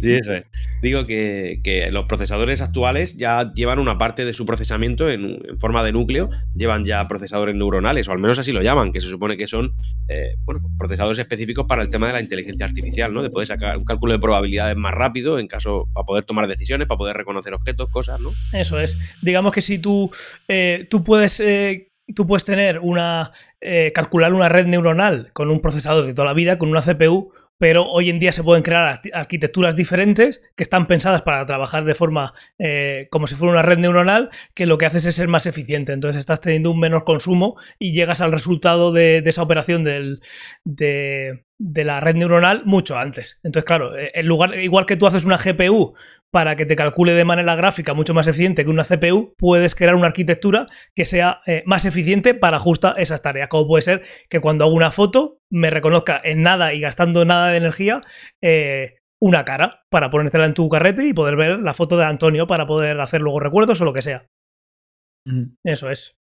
[0.00, 0.44] Sí, eso es.
[0.80, 5.92] Digo que, los procesadores actuales ya llevan una parte de su procesamiento en, forma de
[5.92, 9.46] núcleo, llevan ya procesadores neuronales, o al menos así lo llaman, que se supone que
[9.46, 9.74] son
[10.08, 10.36] eh,
[10.78, 13.22] procesadores específicos para el tema de la inteligencia artificial, ¿no?
[13.22, 16.88] De poder sacar un cálculo de probabilidades más rápido en caso, para poder tomar decisiones,
[16.88, 18.30] para poder reconocer objetos, cosas, ¿no?
[18.54, 18.98] Eso es.
[19.20, 20.10] Digamos que si tú,
[20.48, 21.40] eh, tú puedes.
[21.40, 23.32] Eh, tú puedes tener una.
[23.94, 27.32] calcular una red neuronal con un procesador de toda la vida, con una CPU,
[27.62, 31.94] pero hoy en día se pueden crear arquitecturas diferentes que están pensadas para trabajar de
[31.94, 35.46] forma eh, como si fuera una red neuronal, que lo que haces es ser más
[35.46, 35.92] eficiente.
[35.92, 40.18] Entonces estás teniendo un menor consumo y llegas al resultado de, esa operación de,
[40.64, 43.38] de, la red neuronal mucho antes.
[43.44, 45.94] Entonces, claro, eh, en lugar, igual que tú haces una GPU
[46.32, 49.94] para que te calcule de manera gráfica mucho más eficiente que una CPU, puedes crear
[49.94, 50.66] una arquitectura
[50.96, 53.48] que sea eh, más eficiente para justo esas tareas.
[53.48, 57.48] Como puede ser que cuando hago una foto me reconozca en nada y gastando nada
[57.48, 58.00] de energía
[58.42, 62.46] eh, una cara para ponértela en tu carrete y poder ver la foto de Antonio
[62.46, 64.26] para poder hacer luego recuerdos o lo que sea.
[65.64, 66.16] Eso es.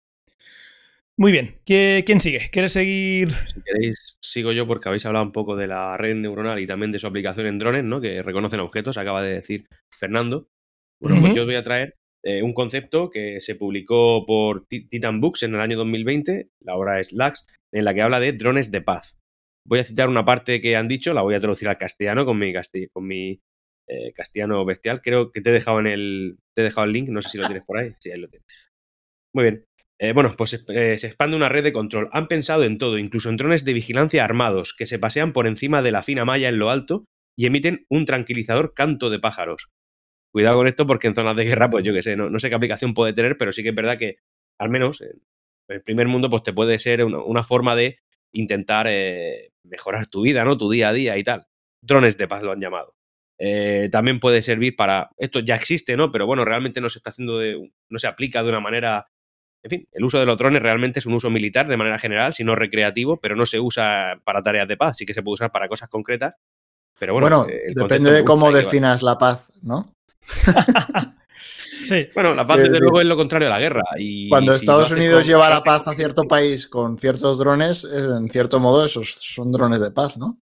[1.17, 2.49] Muy bien, ¿quién sigue?
[2.51, 3.31] ¿Quieres seguir?
[3.53, 6.91] Si queréis, sigo yo porque habéis hablado un poco de la red neuronal y también
[6.91, 8.01] de su aplicación en drones, ¿no?
[8.01, 10.47] Que reconocen objetos, acaba de decir Fernando.
[11.01, 15.19] Bueno, pues yo os voy a traer eh, un concepto que se publicó por Titan
[15.19, 18.71] Books en el año 2020, la obra es LAX, en la que habla de drones
[18.71, 19.17] de paz.
[19.67, 22.37] Voy a citar una parte que han dicho, la voy a traducir al castellano con
[22.37, 22.53] mi,
[22.91, 23.39] con mi
[23.87, 25.01] eh, castellano bestial.
[25.01, 27.37] Creo que te he dejado en el, te he dejado el link, no sé si
[27.37, 27.93] lo tienes por ahí.
[27.99, 28.47] Sí, ahí lo tienes.
[29.33, 29.65] Muy bien.
[30.01, 32.09] Eh, bueno, pues eh, se expande una red de control.
[32.11, 35.83] Han pensado en todo, incluso en drones de vigilancia armados, que se pasean por encima
[35.83, 37.05] de la fina malla en lo alto
[37.37, 39.69] y emiten un tranquilizador canto de pájaros.
[40.33, 42.55] Cuidado con esto porque en zonas de guerra, pues yo qué sé, no, sé qué
[42.55, 44.17] aplicación puede tener, pero sí que es verdad que,
[44.57, 45.21] al menos en
[45.67, 47.99] el primer mundo, pues te puede ser una, forma de
[48.33, 50.57] intentar eh, mejorar tu vida, ¿no?
[50.57, 51.45] Tu día a día y tal.
[51.83, 52.95] Drones de paz lo han llamado.
[53.91, 55.11] También puede servir para.
[55.17, 56.11] Esto ya existe, ¿no?
[56.11, 57.71] Pero bueno, realmente no se está haciendo de.
[57.89, 59.07] no se aplica de una manera.
[59.63, 62.33] En fin, el uso de los drones realmente es un uso militar de manera general,
[62.33, 65.35] si no recreativo, pero no se usa para tareas de paz, sí que se puede
[65.35, 66.33] usar para cosas concretas.
[66.97, 69.93] Pero bueno, eh, depende de cómo definas la paz, ¿no?
[71.83, 72.07] sí.
[72.13, 73.81] Bueno, la paz, desde luego, es lo contrario a la guerra.
[73.97, 78.59] Y Cuando Estados Unidos lleva la paz a cierto país con ciertos drones, en cierto
[78.59, 80.39] modo, esos son drones de paz, ¿no?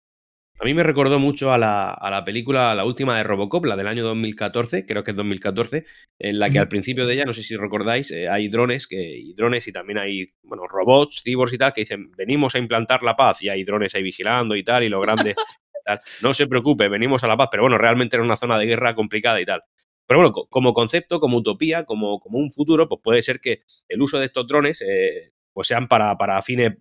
[0.58, 3.76] A mí me recordó mucho a la, a la, película, la última de Robocop, la
[3.76, 5.84] del año 2014, creo que es 2014,
[6.18, 8.96] en la que al principio de ella, no sé si recordáis, eh, hay drones, que,
[8.96, 13.02] y drones y también hay, bueno, robots, cyborgs y tal, que dicen, venimos a implantar
[13.02, 15.34] la paz, y hay drones ahí vigilando y tal, y lo grande,
[15.84, 16.00] tal.
[16.22, 18.94] no se preocupe, venimos a la paz, pero bueno, realmente era una zona de guerra
[18.94, 19.62] complicada y tal.
[20.06, 24.00] Pero bueno, como concepto, como utopía, como, como un futuro, pues puede ser que el
[24.00, 26.74] uso de estos drones eh, pues sean para, para fines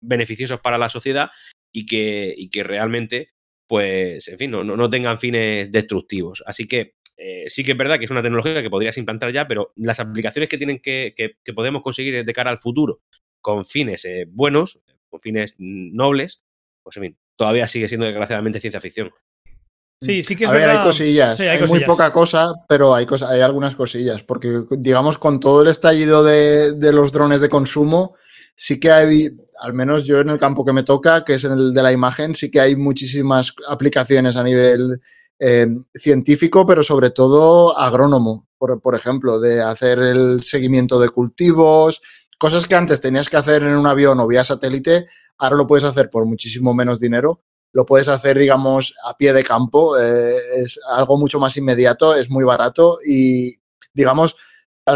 [0.00, 1.30] beneficiosos para la sociedad
[1.72, 3.30] y que, y que realmente,
[3.66, 6.42] pues, en fin, no, no, tengan fines destructivos.
[6.46, 9.46] Así que eh, sí que es verdad que es una tecnología que podrías implantar ya,
[9.46, 13.00] pero las aplicaciones que tienen que, que, podemos conseguir de cara al futuro
[13.40, 16.42] con fines eh, buenos, con fines nobles,
[16.82, 19.10] pues en fin, todavía sigue siendo desgraciadamente ciencia ficción.
[20.02, 20.68] Sí, sí que es a verdad.
[20.68, 24.48] Ver, hay cosillas, hay, muy poca cosa, pero hay, hay algunas cosillas, porque
[24.78, 28.16] digamos con todo el estallido de, de los drones de consumo,
[28.62, 31.72] sí que hay, al menos yo en el campo que me toca, que es el
[31.72, 35.00] de la imagen, sí que hay muchísimas aplicaciones a nivel
[35.38, 42.02] eh, científico, pero sobre todo agrónomo, por, por, ejemplo, de hacer el seguimiento de cultivos,
[42.38, 45.06] cosas que antes tenías que hacer en un avión o vía satélite,
[45.38, 47.40] ahora lo puedes hacer por muchísimo menos dinero.
[47.72, 52.28] Lo puedes hacer, digamos, a pie de campo, eh, es algo mucho más inmediato, es
[52.28, 53.54] muy barato y,
[53.94, 54.36] digamos,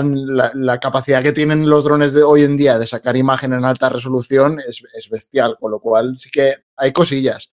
[0.02, 3.88] la, capacidad que tienen los drones de hoy en día de sacar imagen en alta
[3.88, 7.52] resolución es, bestial, con lo cual sí que hay cosillas.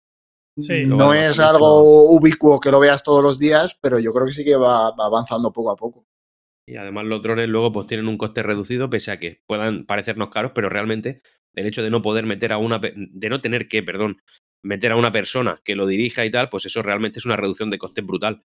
[0.86, 4.46] no es algo ubicuo que lo veas todos los días, pero yo creo que sí
[4.46, 6.06] que va, avanzando poco a poco.
[6.66, 10.30] Y además los drones luego pues tienen un coste reducido, pese a que puedan parecernos
[10.30, 11.22] caros, pero realmente
[11.56, 14.22] el hecho de no poder meter a una, de no tener que, perdón,
[14.62, 17.70] meter a una persona que lo dirija y tal, pues eso realmente es una reducción
[17.70, 18.44] de coste brutal.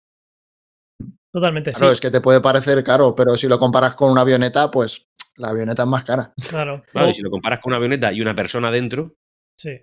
[1.33, 4.71] Totalmente, claro, es que te puede parecer caro, pero si lo comparas con una avioneta,
[4.71, 5.07] pues
[5.37, 6.35] la avioneta es más cara.
[6.49, 6.83] Claro.
[6.93, 9.15] Claro, y si lo comparas con una avioneta y una persona dentro.
[9.57, 9.81] Sí.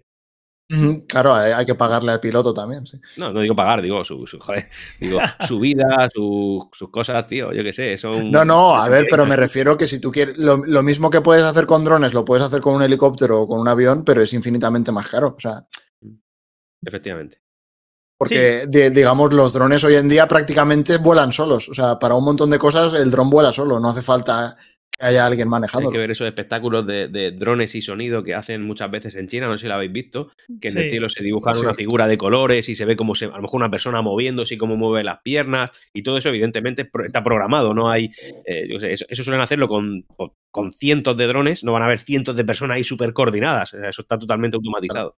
[1.08, 2.86] Claro, hay que pagarle al piloto también.
[2.86, 3.00] Sí.
[3.18, 4.70] No, no digo pagar, digo su, joder,
[5.00, 7.98] digo, su vida, sus cosas, tío, yo qué sé.
[7.98, 11.10] Son, no, no, a ver, pero me refiero que si tú quieres, lo, lo, mismo
[11.10, 14.06] que puedes hacer con drones, lo puedes hacer con un helicóptero o con un avión,
[14.06, 15.34] pero es infinitamente más caro.
[15.36, 15.66] O sea.
[16.86, 17.42] Efectivamente.
[18.20, 21.70] Porque, digamos, los drones hoy en día prácticamente vuelan solos.
[21.70, 24.58] O sea, para un montón de cosas el dron vuela solo, no hace falta
[24.92, 25.88] que haya alguien manejando.
[25.88, 29.48] Hay que ver esos espectáculos de, drones y sonido que hacen muchas veces en China,
[29.48, 32.18] no sé si lo habéis visto, que en el cielo se dibujan una figura de
[32.18, 35.06] colores y se ve como se, a lo mejor una persona moviéndose y cómo mueve
[35.06, 38.12] las piernas y todo eso evidentemente está programado, no hay,
[38.46, 40.06] eh, eso, suelen hacerlo con,
[40.52, 44.02] con cientos de drones, no van a haber cientos de personas ahí súper coordinadas, eso
[44.02, 45.16] está totalmente automatizado.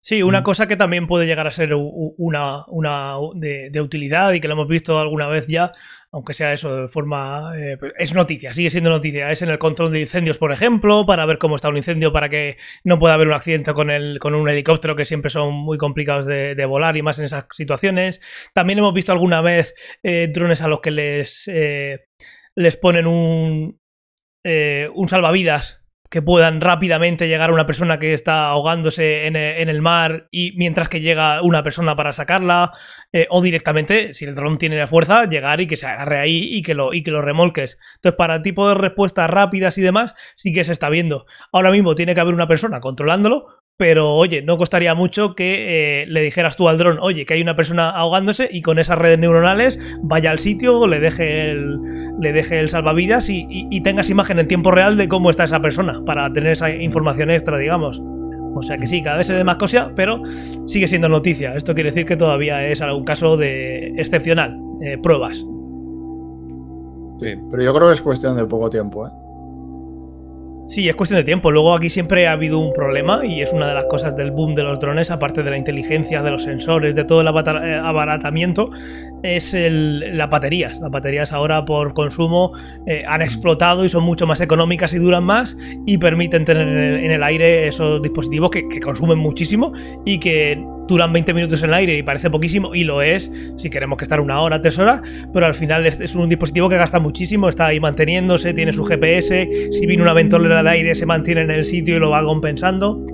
[0.00, 0.44] Sí, una mm.
[0.44, 4.68] cosa que también puede llegar a ser una, una de, utilidad y que lo hemos
[4.68, 5.72] visto alguna vez ya,
[6.12, 7.50] aunque sea eso de forma...
[7.56, 9.32] Eh, pues, es noticia, sigue siendo noticia.
[9.32, 12.28] Es en el control de incendios, por ejemplo, para ver cómo está un incendio, para
[12.28, 15.78] que no pueda haber un accidente con, el, con un helicóptero, que siempre son muy
[15.78, 18.20] complicados de, volar y más en esas situaciones.
[18.54, 22.06] También hemos visto alguna vez eh, drones a los que les, eh,
[22.54, 23.80] les ponen un,
[24.44, 29.82] un salvavidas que puedan rápidamente llegar a una persona que está ahogándose en e, el,
[29.82, 32.72] mar y mientras que llega una persona para sacarla
[33.12, 36.48] eh, o directamente si el dron tiene la fuerza llegar y que se agarre ahí
[36.52, 37.78] y que lo y que lo remolques.
[37.96, 41.26] Entonces para tipo de respuestas rápidas y demás sí que se está viendo.
[41.52, 46.06] Ahora mismo tiene que haber una persona controlándolo pero oye, no costaría mucho que eh,
[46.06, 49.18] le dijeras tú al dron, oye, que hay una persona ahogándose y con esas redes
[49.18, 51.78] neuronales vaya al sitio, le deje el,
[52.18, 56.02] le deje el salvavidas y, tengas imagen en tiempo real de cómo está esa persona
[56.04, 58.00] para tener esa información extra, digamos.
[58.54, 60.22] O sea que sí, cada vez se ve más cosa, pero
[60.66, 61.54] sigue siendo noticia.
[61.54, 65.36] Esto quiere decir que todavía es algún caso de excepcional, eh, pruebas.
[67.20, 69.10] Sí, pero yo creo que es cuestión de poco tiempo, ¿eh?
[70.66, 71.52] Sí, es cuestión de tiempo.
[71.52, 74.56] Luego aquí siempre ha habido un problema y es una de las cosas del boom
[74.56, 78.70] de los drones, aparte de la inteligencia, de los sensores, de todo el eh, abaratamiento,
[79.22, 80.78] es las baterías.
[80.80, 82.52] Las baterías ahora por consumo
[82.86, 85.56] eh, han explotado y son mucho más económicas y duran más
[85.86, 89.72] y permiten tener en el, aire esos dispositivos que, que consumen muchísimo
[90.04, 93.70] y que duran 20 minutos en el aire y parece poquísimo, y lo es, si
[93.70, 95.02] queremos que estar una hora, tres horas,
[95.32, 99.70] pero al final es, un dispositivo que gasta muchísimo, está ahí manteniéndose, tiene su GPS,
[99.72, 103.04] si viene una ventolera de aire se mantiene en el sitio y lo va compensando.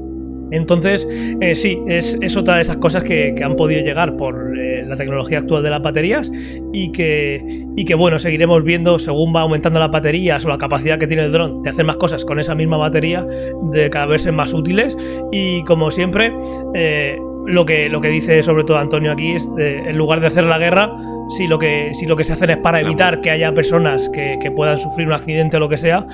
[0.52, 1.08] Entonces,
[1.40, 5.38] eh, sí, es, otra de esas cosas que, han podido llegar por eh, la tecnología
[5.38, 6.30] actual de las baterías
[6.72, 11.24] y que, bueno, seguiremos viendo según va aumentando las baterías o la capacidad que tiene
[11.24, 13.26] el dron de hacer más cosas con esa misma batería,
[13.72, 14.96] de cada vez ser más útiles
[15.32, 16.32] y como siempre,
[16.74, 20.44] eh, lo, que, lo que dice sobre todo Antonio aquí es, en lugar de hacer
[20.44, 20.92] la guerra,
[21.30, 24.78] si lo que, lo que se hace es para evitar que haya personas que, puedan
[24.78, 26.06] sufrir un accidente o lo que sea,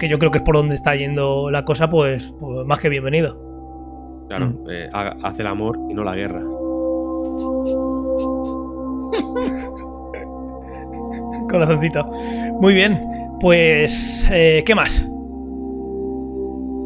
[0.00, 2.88] que yo creo que es por donde está yendo la cosa, pues, pues más que
[2.88, 3.53] bienvenido.
[4.28, 4.66] Claro, mm.
[4.70, 6.40] eh, hace el amor y no la guerra.
[11.50, 12.04] Corazoncito.
[12.60, 13.00] Muy bien,
[13.40, 15.06] pues, eh, ¿qué más?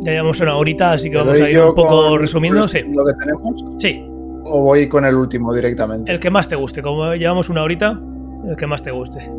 [0.01, 2.69] Ya llevamos una horita, así que vamos a ir un poco resumiendo.
[2.69, 2.83] Sí.
[2.95, 3.65] ¿Lo que tenemos?
[3.79, 4.05] Sí.
[4.45, 6.11] ¿O voy con el último directamente?
[6.11, 6.83] El que más te guste.
[6.83, 8.01] Como llevamos una horita,
[8.49, 9.31] el que más te guste.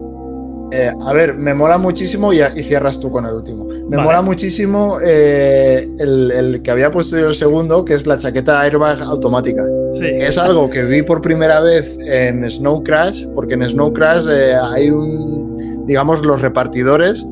[0.71, 3.65] Eh, a ver, me mola muchísimo y, cierras tú con el último.
[3.65, 8.61] Me mola muchísimo eh, el, que había puesto yo el segundo, que es la chaqueta
[8.61, 9.63] airbag automática.
[9.93, 10.05] Sí.
[10.05, 14.53] Es algo que vi por primera vez en Snow Crash, porque en Snow Crash eh,
[14.55, 17.25] hay un, digamos, los repartidores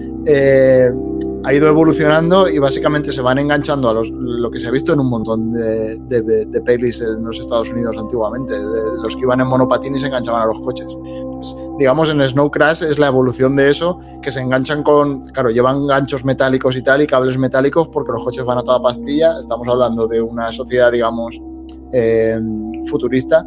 [1.47, 4.99] ha ido evolucionando y básicamente se van enganchando a lo que se ha visto en
[4.99, 9.47] un montón de, de, pelis en los Estados Unidos antiguamente, de, los que iban en
[9.47, 10.87] monopatín y se enganchaban a los coches.
[11.53, 15.49] Pues, digamos, en Snow Crash es la evolución de eso, que se enganchan con, claro,
[15.49, 19.39] llevan ganchos metálicos y tal y cables metálicos porque los coches van a toda pastilla.
[19.39, 21.39] Estamos hablando de una sociedad, digamos,
[21.93, 22.39] eh,
[22.87, 23.43] futurista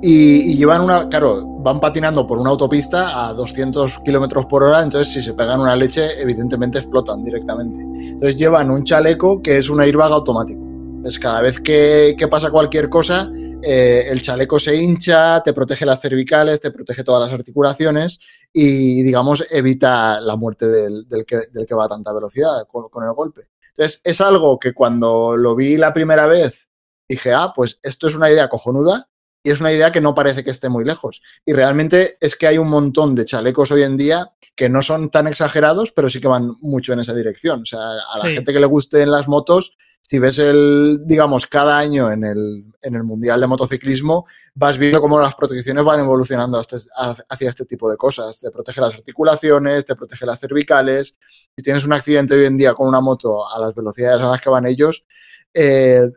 [0.00, 5.12] y, llevan una, claro, van patinando por una autopista a 200 kilómetros por hora, entonces
[5.12, 7.82] si se pegan una leche, evidentemente explotan directamente.
[7.82, 10.60] Entonces llevan un chaleco que es un airbag automático.
[10.62, 13.28] Entonces cada vez que, pasa cualquier cosa,
[13.62, 18.18] eh, el chaleco se hincha, te protege las cervicales, te protege todas las articulaciones
[18.52, 23.48] y, digamos, evita la muerte del, que, va a tanta velocidad con, con el golpe.
[23.70, 26.68] Entonces es algo que cuando lo vi la primera vez
[27.08, 29.08] dije, ah, pues esto es una idea cojonuda
[29.42, 31.22] y es una idea que no parece que esté muy lejos.
[31.46, 35.10] Y realmente es que hay un montón de chalecos hoy en día que no son
[35.10, 37.62] tan exagerados, pero sí que van mucho en esa dirección.
[37.62, 39.76] O sea, a la gente que le guste en las motos,
[40.08, 45.02] si ves el, digamos, cada año en el, en el Mundial de Motociclismo, vas viendo
[45.02, 48.40] cómo las protecciones van evolucionando hacia este tipo de cosas.
[48.40, 51.14] Te protege las articulaciones, te protege las cervicales.
[51.54, 54.40] Si tienes un accidente hoy en día con una moto a las velocidades a las
[54.40, 55.04] que van ellos,
[55.52, 56.08] eh,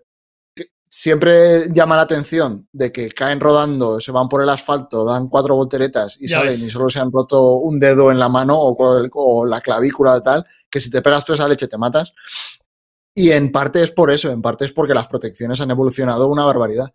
[0.87, 5.55] siempre llama la atención de que caen rodando, se van por el asfalto, dan cuatro
[5.55, 9.61] volteretas y salen y solo se han roto un dedo en la mano o, la
[9.61, 12.13] clavícula o tal, que si te pegas tú esa leche te matas.
[13.13, 16.45] Y en parte es por eso, en parte es porque las protecciones han evolucionado una
[16.45, 16.93] barbaridad.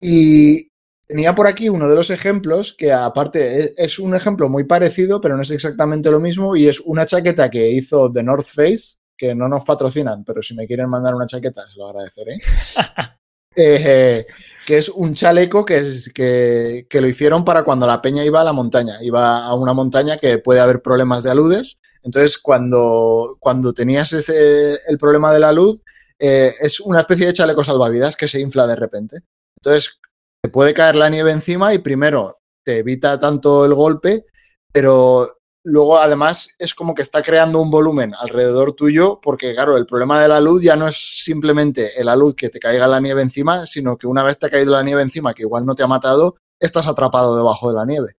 [0.00, 0.70] Y
[1.06, 5.20] tenía por aquí uno de los ejemplos que aparte e, es un ejemplo muy parecido,
[5.20, 8.96] pero no es exactamente lo mismo, y es una chaqueta que hizo The North Face,
[9.16, 12.38] que no nos patrocinan, pero si me quieren mandar una chaqueta, se lo agradeceré.
[13.60, 14.24] Eh,
[14.64, 18.44] que es un chaleco que, es, que, lo hicieron para cuando la peña iba a
[18.44, 19.02] la montaña.
[19.02, 21.77] Iba a una montaña que puede haber problemas de aludes.
[22.02, 25.82] Entonces, cuando, cuando tenías ese, el problema de la luz,
[26.18, 29.20] eh, es una especie de chaleco salvavidas que se infla de repente.
[29.58, 29.98] Entonces,
[30.42, 34.26] te puede caer la nieve encima y primero te evita tanto el golpe,
[34.72, 39.86] pero luego además es como que está creando un volumen alrededor tuyo, porque claro, el
[39.86, 43.22] problema de la luz ya no es simplemente la luz que te caiga la nieve
[43.22, 45.82] encima, sino que una vez te ha caído la nieve encima, que igual no te
[45.82, 48.16] ha matado, estás atrapado debajo de la nieve.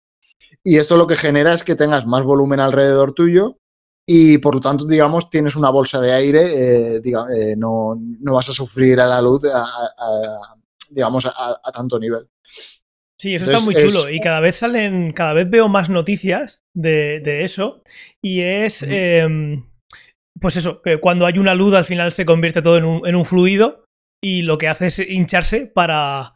[0.64, 3.58] Y eso lo que genera es que tengas más volumen alrededor tuyo
[4.10, 8.54] y por lo tanto, digamos, tienes una bolsa de aire, eh, eh, no, vas a
[8.54, 9.42] sufrir a la luz,
[10.90, 12.26] digamos, a tanto nivel.
[13.20, 14.08] Sí, eso está muy chulo.
[14.08, 17.82] Y cada vez salen, cada vez veo más noticias de, eso.
[18.22, 19.68] Y es, em,
[20.40, 23.16] pues eso, que cuando hay una luz al final se convierte todo en un, en
[23.16, 23.84] un fluido
[24.22, 26.34] y lo que hace es hincharse para,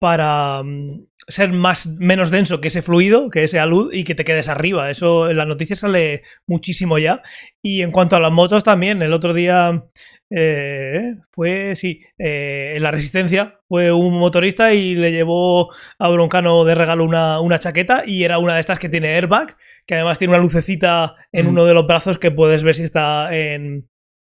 [0.00, 4.24] para mm, ser más, menos denso que ese fluido, que esa luz, y que te
[4.24, 4.90] quedes arriba.
[4.90, 7.22] Eso en las noticias sale muchísimo ya.
[7.62, 9.84] Y en cuanto a las motos también, el otro día
[10.30, 16.64] eh, fue, sí, eh, en la Resistencia fue un motorista y le llevó a Broncano
[16.64, 19.56] de regalo una, una, chaqueta y era una de estas que tiene airbag,
[19.86, 21.48] que además tiene una lucecita en mm.
[21.48, 23.88] uno de los brazos que puedes ver si está en,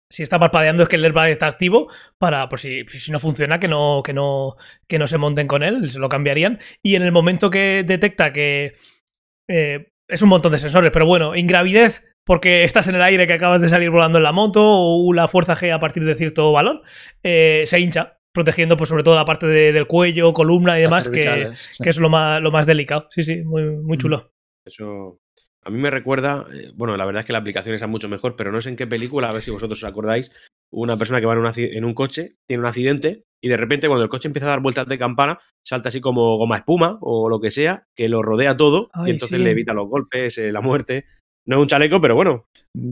[0.10, 3.60] si está parpadeando es que el airbag está activo para, por si, si no funciona,
[3.60, 4.56] que no, que no,
[4.88, 6.60] que no se monten con él, se lo cambiarían.
[6.82, 8.76] Y en el momento que detecta que
[9.50, 13.34] eh, es un montón de sensores, pero bueno, ingravidez porque estás en el aire que
[13.34, 16.52] acabas de salir volando en la moto o la fuerza G a partir de cierto
[16.52, 16.84] valor,
[17.24, 21.50] eh, se hincha, protegiendo pues sobre todo la parte del cuello, columna y demás, que,
[21.82, 23.08] que, es lo más, lo más delicado.
[23.12, 24.00] Sí, sí, muy, muy mm.
[24.00, 24.32] chulo.
[24.66, 25.20] Eso
[25.68, 28.38] a mí me recuerda, eh, bueno, la verdad es que la aplicación es mucho mejor,
[28.38, 30.32] pero no sé en qué película, a ver si vosotros os acordáis,
[30.72, 34.10] una persona que va en un, coche, tiene un accidente y de repente cuando el
[34.10, 37.52] coche empieza a dar vueltas de campana, salta así como goma espuma o lo que
[37.52, 41.06] sea, que lo rodea todo y entonces le evita los golpes, eh, la muerte.
[41.46, 42.92] No es un chaleco, pero bueno, mm.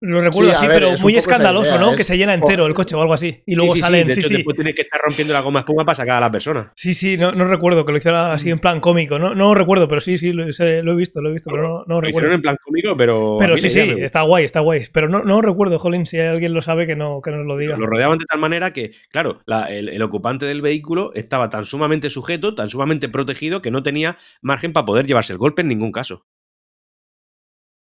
[0.00, 1.94] Lo recuerdo así, pero muy escandaloso, ¿no?
[1.94, 3.42] Que se llena entero el coche o algo así.
[3.46, 4.12] Y luego salen.
[4.12, 6.72] Sí, sí, después tienes que estar rompiendo la goma espuma para sacar a la persona.
[6.76, 9.18] Sí, sí, no, recuerdo que lo hiciera así en plan cómico.
[9.18, 12.00] No, no recuerdo, pero sí, sí, lo, he visto, lo he visto, pero no, no
[12.00, 13.36] lo hicieron en plan cómico, pero.
[13.38, 14.82] Pero sí, sí, está guay, está guay.
[14.92, 17.76] Pero no, no recuerdo, Jolín, si alguien lo sabe, que, no, que nos lo diga.
[17.76, 22.54] Lo rodeaban de tal manera que, claro, el, ocupante del vehículo estaba tan sumamente sujeto,
[22.54, 26.26] tan sumamente protegido, que no tenía margen para poder llevarse el golpe en ningún caso.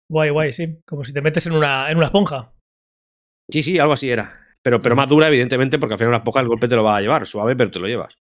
[0.08, 0.78] Guay, guay, sí.
[0.84, 2.52] Como si te metes en una, en una esponja.
[3.50, 4.40] Sí, sí, algo así era.
[4.62, 6.96] Pero, pero más dura, evidentemente, porque al final una esponja el golpe te lo va
[6.96, 7.26] a llevar.
[7.26, 8.18] Suave, pero te lo llevas.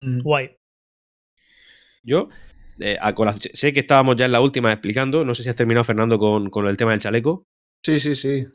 [0.00, 0.20] Mm.
[0.20, 0.56] Guay.
[2.02, 2.28] Yo,
[2.78, 2.98] eh,
[3.52, 5.24] sé que estábamos ya en la última explicando.
[5.24, 7.46] No sé si has terminado, Fernando, con, con el tema del chaleco.
[7.84, 8.46] Sí, sí, sí.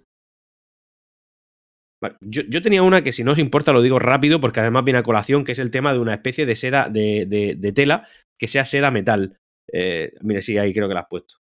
[2.21, 4.99] yo, yo, tenía una que, si no os importa, lo digo rápido, porque además viene
[4.99, 8.07] a colación, que es el tema de una especie de seda, de, de, tela
[8.37, 9.39] que sea seda metal.
[9.71, 11.35] Eh, mire, sí, ahí creo que la has puesto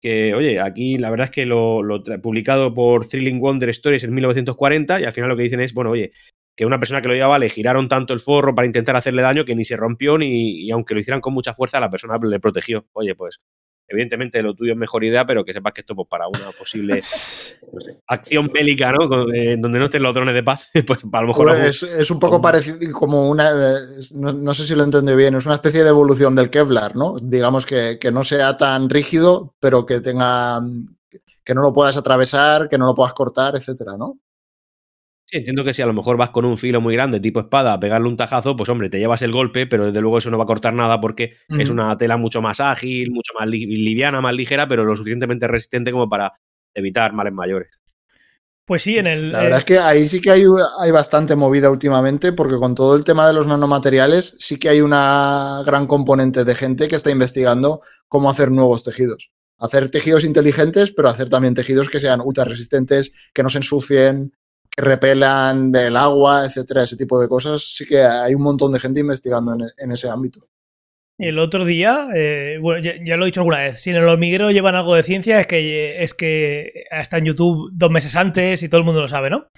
[0.00, 4.14] que, oye, aquí la verdad es que lo, lo publicado por Thrilling Wonder Stories en
[4.14, 6.12] 1940 y al final lo que dicen es, bueno, oye,
[6.56, 9.44] que una persona que lo llevaba le giraron tanto el forro para intentar hacerle daño
[9.44, 12.40] que ni se rompió ni y aunque lo hicieran con mucha fuerza la persona le
[12.40, 12.86] protegió.
[12.92, 13.40] Oye, pues
[13.90, 17.00] Evidentemente lo tuyo es mejor idea, pero que sepas que esto pues, para una posible
[18.06, 19.32] acción bélica, ¿no?
[19.32, 21.46] Eh, donde no estén los drones de paz, pues a lo mejor...
[21.56, 23.50] Pues es, un poco parecido, como una...
[23.50, 23.78] Eh,
[24.12, 27.16] no, sé si lo entendí bien, es una especie de evolución del Kevlar, ¿no?
[27.18, 30.60] Digamos que, que no sea tan rígido, pero que tenga...
[31.42, 34.18] que no lo puedas atravesar, que no lo puedas cortar, etcétera, ¿no?
[35.30, 37.74] Sí, entiendo que si a lo mejor vas con un filo muy grande, tipo espada,
[37.74, 40.38] a pegarle un tajazo, pues hombre, te llevas el golpe, pero desde luego eso no
[40.38, 44.32] va a cortar nada porque es una tela mucho más ágil, mucho más liviana, más
[44.32, 46.32] ligera, pero lo suficientemente resistente como para
[46.72, 47.78] evitar males mayores.
[48.64, 49.32] Pues sí, en el.
[49.32, 50.44] La verdad es que ahí sí que hay,
[50.80, 54.80] hay bastante movida últimamente, porque con todo el tema de los nanomateriales, sí que hay
[54.80, 59.30] una gran componente de gente que está investigando cómo hacer nuevos tejidos.
[59.58, 64.32] Hacer tejidos inteligentes, pero hacer también tejidos que sean ultra resistentes, que no se ensucien,
[64.78, 69.00] repelan del agua, etcétera, ese tipo de cosas, sí que hay un montón de gente
[69.00, 70.48] investigando en, ese ámbito.
[71.18, 74.52] El otro día, eh, bueno, ya, lo he dicho alguna vez, si en el hormiguero
[74.52, 78.68] llevan algo de ciencia es que, es que está en YouTube dos meses antes y
[78.68, 79.48] todo el mundo lo sabe, ¿no?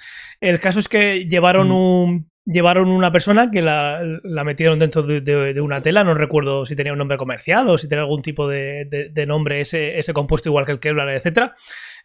[0.40, 1.72] El caso es que llevaron mm.
[1.72, 4.02] un llevaron una persona que la,
[4.44, 8.02] metieron dentro de, una tela, no recuerdo si tenía un nombre comercial o si tenía
[8.02, 11.54] algún tipo de, nombre ese, ese compuesto igual que el Kevlar, etcétera,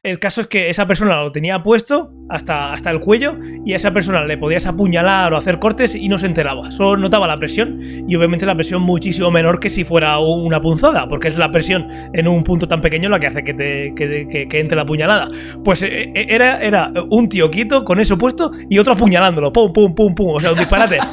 [0.05, 3.35] el caso es que esa persona lo tenía puesto hasta, hasta el cuello
[3.65, 6.71] y a esa persona le podías apuñalar o hacer cortes y no se enteraba.
[6.71, 11.07] Solo notaba la presión y obviamente la presión muchísimo menor que si fuera una punzada,
[11.07, 14.59] porque es la presión en un punto tan pequeño la que hace que, te, que,
[14.59, 15.27] entre la puñalada.
[15.63, 19.51] Pues eh, eh, era, era un tío quieto con eso puesto y otro apuñalándolo.
[19.51, 20.35] Pum, pum, pum, pum.
[20.35, 20.99] O sea, un disparate.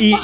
[0.00, 0.14] Y,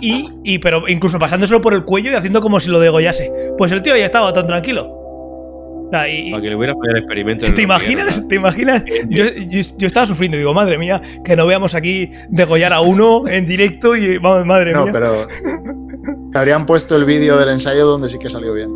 [0.00, 3.32] y, y, pero incluso pasándoselo por el cuello y haciendo como si lo degollase.
[3.58, 4.99] Pues el tío ya estaba tan tranquilo.
[5.90, 7.52] Para que le hubiera fallado el experimento.
[7.52, 8.26] ¿Te imaginas?
[8.28, 8.84] ¿Te imaginas?
[9.08, 13.46] Yo, yo, estaba sufriendo, digo, madre mía, que no veamos aquí degollar a uno en
[13.46, 14.84] directo y vamos, madre mía.
[14.84, 15.26] No, pero
[16.34, 18.70] habrían puesto el vídeo del ensayo donde sí que salió bien.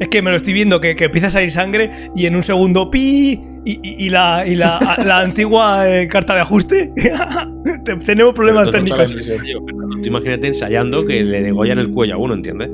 [0.00, 2.42] Es que me lo estoy viendo, que, que empieza a salir sangre y en un
[2.42, 6.92] segundo pi y, la, y la, la, antigua eh, carta de ajuste.
[8.06, 9.14] Tenemos problemas técnicos.
[10.04, 12.70] imagínate ensayando que le degollan el cuello a uno, ¿entiendes?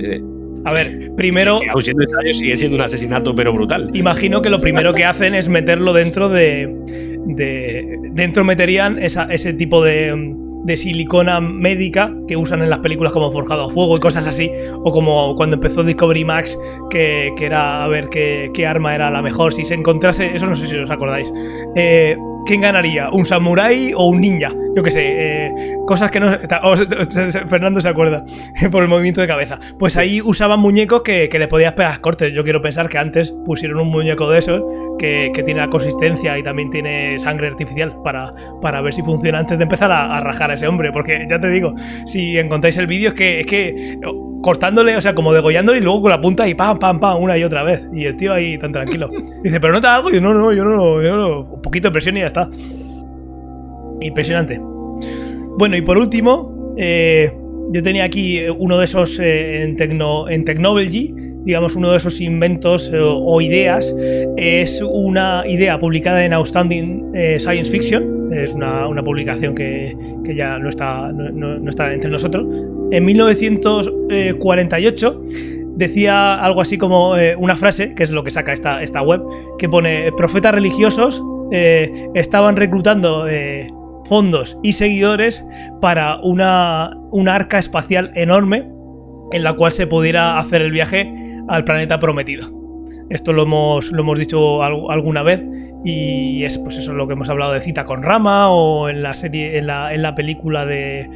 [0.00, 0.22] Eh,
[0.64, 1.60] a ver, primero.
[2.32, 3.90] sigue siendo un asesinato, pero brutal.
[3.94, 6.74] Imagino que lo primero que hacen es meterlo dentro de.
[7.26, 10.34] de dentro meterían ese tipo de,
[10.64, 14.50] de silicona médica que usan en las películas como Forjado a Fuego y cosas así,
[14.82, 16.58] o como cuando empezó Discovery Max,
[16.88, 19.52] que, que era a ver qué, qué, arma era la mejor.
[19.52, 21.30] Si se encontrase, eso no sé si os acordáis.
[21.76, 22.16] Eh,
[22.46, 23.08] ¿Quién ganaría?
[23.10, 24.52] ¿Un samurái o un ninja?
[24.76, 26.30] Yo qué sé, eh, cosas que no...
[27.48, 28.24] Fernando se acuerda
[28.70, 29.58] por el movimiento de cabeza.
[29.78, 32.34] Pues ahí usaban muñecos que, que le podías pegar cortes.
[32.34, 34.62] Yo quiero pensar que antes pusieron un muñeco de esos
[34.98, 39.58] que, tiene la consistencia y también tiene sangre artificial para, para ver si funciona antes
[39.58, 40.92] de empezar a, rajar a ese hombre.
[40.92, 41.74] Porque ya te digo,
[42.06, 43.98] si encontráis el vídeo es que, es que
[44.42, 47.38] cortándole, o sea, como degollándole y luego con la punta y pam, pam, pam, una
[47.38, 47.88] y otra vez.
[47.94, 49.08] Y el tío ahí tan tranquilo.
[49.42, 50.10] dice, ¿pero nota algo?
[50.10, 51.40] Y yo, no, no, yo no, yo no.
[51.40, 52.33] Un poquito de presión y ya está.
[54.00, 54.60] Impresionante.
[55.56, 57.32] Bueno, y por último, eh,
[57.72, 61.14] yo tenía aquí uno de esos eh, en, Tecno, en Technology,
[61.44, 63.94] digamos, uno de esos inventos eh, o, ideas.
[64.36, 68.32] Es una idea publicada en Outstanding Science Fiction.
[68.32, 69.94] Es una, publicación que,
[70.34, 72.46] ya no está, no está entre nosotros
[72.90, 75.22] en 1948
[75.76, 79.22] decía algo así como eh, una frase, que es lo que saca esta, esta web,
[79.58, 81.20] que pone profetas religiosos
[81.50, 83.26] estaban reclutando
[84.04, 85.44] fondos y seguidores
[85.80, 88.68] para una, una arca espacial enorme
[89.32, 91.12] en la cual se pudiera hacer el viaje
[91.48, 92.50] al planeta prometido.
[93.10, 95.44] Esto lo hemos, lo hemos dicho alguna vez
[95.84, 99.14] y es pues eso lo que hemos hablado de Cita con Rama o en la
[99.14, 101.10] serie, en la, en la película de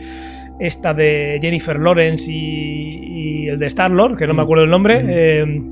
[0.61, 4.45] esta de Jennifer Lawrence y, el de Star-Lord, que no me mm.
[4.45, 5.03] acuerdo el nombre.
[5.03, 5.09] Mm.
[5.11, 5.63] Eh,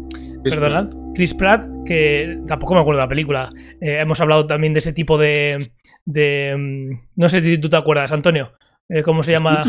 [0.50, 3.52] perdonad, Chris Pratt, que tampoco me acuerdo de la película.
[3.80, 5.70] Eh, hemos hablado también de ese tipo de,
[6.04, 8.52] de, mm, No sé si tú te acuerdas, Antonio.
[8.88, 9.62] Eh, ¿Cómo se llama?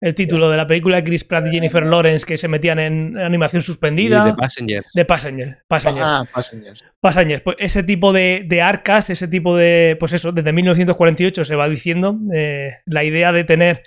[0.00, 3.18] el título de la película de Chris Pratt y Jennifer Lawrence que se metían en
[3.18, 4.24] animación suspendida.
[4.26, 4.84] de Passenger.
[4.94, 5.58] De Passenger.
[5.66, 6.02] Passenger.
[6.04, 6.74] Ah, Passenger.
[7.00, 7.42] Passenger.
[7.42, 9.96] Pues ese tipo de, de, arcas, ese tipo de.
[9.98, 13.82] Pues eso, desde 1948 se va diciendo eh, la idea de tener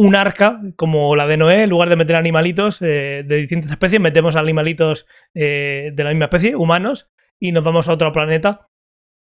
[0.00, 4.00] un arca como la de Noé, en lugar de meter animalitos eh, de distintas especies,
[4.00, 8.68] metemos animalitos eh, de la misma especie, humanos, y nos vamos a otro planeta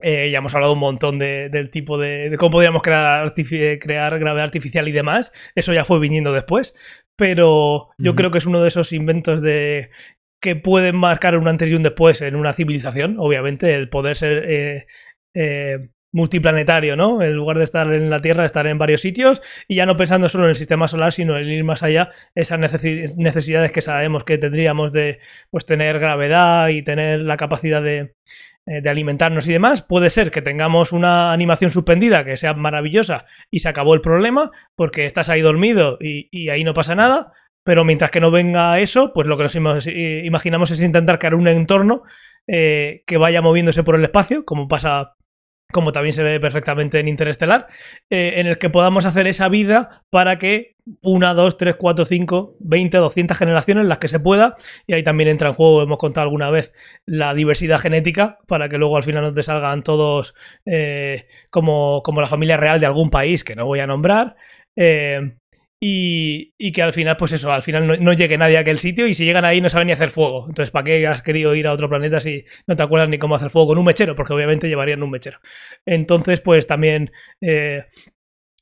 [0.02, 4.88] eh, ya hemos hablado un montón del tipo de, cómo podríamos crear, crear gravedad artificial
[4.90, 5.32] y demás.
[5.56, 6.76] Eso ya fue viniendo después.
[7.16, 9.92] Pero yo creo que es uno de esos inventos de
[10.42, 13.16] que pueden marcar un antes y un después en una civilización.
[13.18, 14.88] Obviamente, el poder ser eh,
[15.36, 15.80] eh,
[16.14, 17.22] multiplanetario, ¿no?
[17.22, 20.30] En lugar de estar en la Tierra, estar en varios sitios y ya no pensando
[20.30, 24.38] solo en el sistema solar, sino en ir más allá, esas necesidades que sabemos que
[24.38, 28.14] tendríamos de pues tener gravedad y tener la capacidad de,
[28.66, 33.26] eh, de alimentarnos y demás, puede ser que tengamos una animación suspendida que sea maravillosa
[33.52, 37.34] y se acabó el problema porque estás ahí dormido y, ahí no pasa nada,
[37.66, 41.50] pero mientras que no venga eso, pues lo que nos imaginamos es intentar crear un
[41.50, 42.04] entorno
[42.48, 45.16] eh, que vaya moviéndose por el espacio, como pasa
[45.74, 47.68] como también se ve perfectamente en Interestelar,
[48.10, 52.56] eh, en el que podamos hacer esa vida para que una, dos, tres, cuatro, cinco,
[52.60, 54.56] veinte, doscientas generaciones, las que se pueda,
[54.88, 56.74] y ahí también entra en juego, hemos contado alguna vez,
[57.06, 60.34] la diversidad genética, para que luego al final no te salgan todos
[60.66, 64.36] eh, como, como la familia real de algún país que no voy a nombrar.
[64.76, 65.36] Eh,
[65.86, 69.14] y, que al final, pues eso, al final no, llegue nadie a aquel sitio y
[69.14, 70.46] si llegan ahí no saben ni hacer fuego.
[70.48, 73.36] Entonces, ¿para qué has querido ir a otro planeta si no te acuerdas ni cómo
[73.36, 74.16] hacer fuego con un mechero?
[74.16, 75.40] Porque obviamente llevarían un mechero.
[75.86, 77.12] Entonces, pues también
[77.42, 77.84] eh,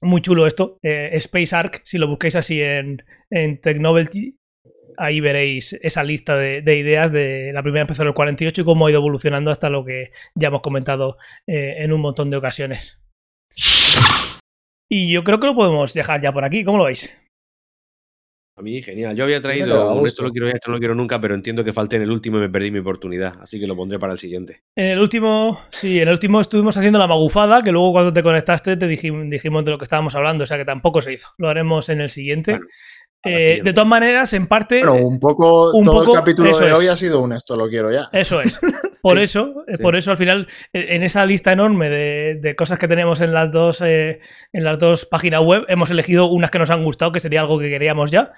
[0.01, 0.80] muy chulo esto.
[0.82, 4.39] Eh, Space Arc, si lo busquéis así en, en Technovelty,
[4.97, 8.88] ahí veréis esa lista de, ideas de la primera empezó en el 48 y cómo
[8.88, 12.99] ha ido evolucionando hasta lo que ya hemos comentado eh, en un montón de ocasiones.
[14.94, 16.66] Y yo creo que lo podemos dejar ya por aquí.
[16.66, 17.10] ¿Cómo lo veis?
[18.58, 19.16] A mí, genial.
[19.16, 21.96] Yo había traído, esto lo quiero esto no lo quiero nunca, pero entiendo que falté
[21.96, 24.64] en el último y me perdí mi oportunidad, así que lo pondré para el siguiente.
[24.76, 28.22] En el último, sí, en el último estuvimos haciendo la magufada, que luego cuando te
[28.22, 31.30] conectaste te dijimos, de lo que estábamos hablando, o sea que tampoco se hizo.
[31.38, 32.60] Lo haremos en el siguiente.
[33.24, 34.80] Eh, de todas maneras, en parte.
[34.80, 35.72] Pero un poco.
[35.74, 38.09] Un todo el capítulo de hoy ha sido un esto lo quiero ya.
[38.11, 38.59] Eso es.
[39.01, 42.88] Por eso, eh, por eso al final, e, en esa lista enorme de, cosas que
[42.88, 44.19] tenemos en las dos, eh,
[44.53, 47.57] en las dos páginas web, hemos elegido unas que nos han gustado, que sería algo
[47.57, 48.34] que queríamos ya.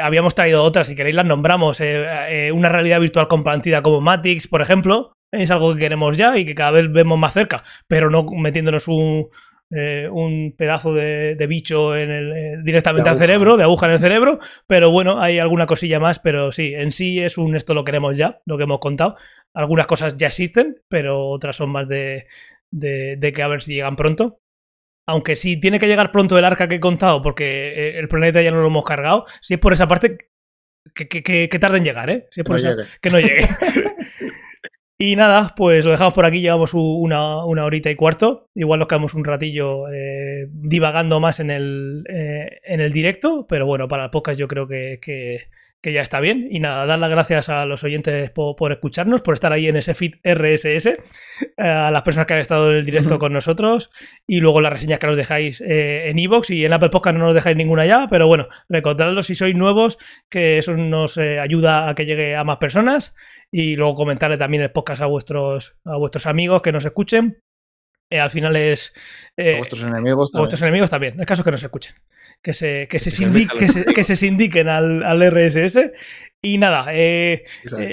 [0.00, 1.80] habíamos traído otras, si queréis las nombramos.
[1.80, 6.54] una realidad virtual compartida como Matix, por ejemplo, es algo que queremos ya y que
[6.54, 9.30] cada vez vemos más cerca, pero no metiéndonos un,
[9.74, 13.98] eh, un pedazo de, bicho en el, eh, directamente al cerebro, de aguja en el
[13.98, 17.84] cerebro, pero bueno, hay alguna cosilla más, pero sí, en sí es un esto lo
[17.84, 19.16] queremos ya, lo que hemos contado.
[19.54, 22.26] Algunas cosas ya existen, pero otras son más de,
[22.70, 24.40] de, que a ver si llegan pronto.
[25.08, 28.42] Aunque sí tiene que llegar pronto el arca que he contado, porque eh, el planeta
[28.42, 30.18] ya no lo hemos cargado, si es por esa parte,
[30.94, 32.26] que, que, tarde en llegar, ¿eh?
[32.30, 33.48] Si es por esa, que no llegue.
[35.04, 38.46] Y nada, pues lo dejamos por aquí, llevamos una, horita y cuarto.
[38.54, 43.66] Igual nos quedamos un ratillo eh, divagando más en el, eh, en el directo, pero
[43.66, 46.46] bueno, para el podcast yo creo que, que, ya está bien.
[46.52, 49.94] Y nada, dar las gracias a los oyentes por, escucharnos, por estar ahí en ese
[49.94, 50.98] feed RSS, eh,
[51.56, 53.90] a las personas que han estado en el directo con nosotros
[54.28, 57.34] y luego las reseñas que nos dejáis en Evox y en Apple Podcast no nos
[57.34, 59.98] dejáis ninguna ya, pero bueno, recordadlo si sois nuevos,
[60.30, 63.16] que eso nos ayuda a que llegue a más personas
[63.52, 67.42] y luego comentarle también el podcast a vuestros, a vuestros amigos que nos escuchen.
[68.10, 68.94] Eh, al final es.
[69.36, 70.38] Eh, a vuestros enemigos también.
[70.38, 71.20] A vuestros enemigos también.
[71.20, 71.94] El caso que nos escuchen.
[72.42, 75.78] Que se, que se, que se, indiquen al, al, RSS.
[76.42, 77.44] Y nada, eh,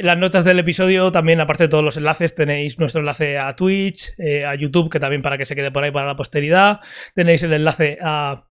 [0.01, 4.15] las notas del episodio también, aparte de todos los enlaces, tenéis nuestro enlace a Twitch,
[4.45, 6.79] a YouTube, que también para que se quede por ahí para la posteridad.
[7.13, 8.47] Tenéis el enlace a,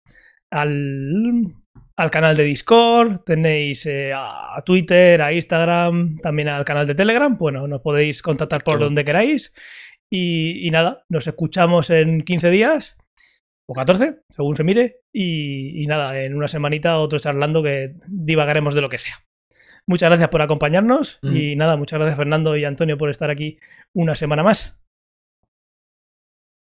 [0.50, 1.54] al,
[1.96, 7.36] al canal de Discord, tenéis eh, a Twitter, a Instagram, también al canal de Telegram.
[7.36, 9.52] Bueno, nos podéis contactar por donde queráis.
[10.10, 12.96] Y, nada, nos escuchamos en 15 días
[13.66, 15.00] o 14, según se mire.
[15.12, 19.24] Y, nada, en una semanita otro charlando que divagaremos de lo que sea.
[19.86, 23.58] Muchas gracias por acompañarnos y nada, muchas gracias Fernando y Antonio por estar aquí
[23.92, 24.78] una semana más.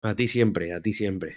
[0.03, 1.37] A ti siempre, a ti siempre.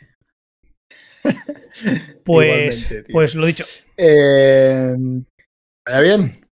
[2.26, 3.66] pues, pues lo dicho.
[3.98, 4.96] Eh,
[5.86, 6.46] vaya bien.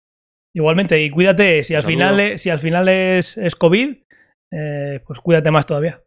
[0.55, 3.95] Igualmente, y cuídate, si al final, si al final es, es COVID,
[4.51, 6.01] eh, pues cuídate más todavía.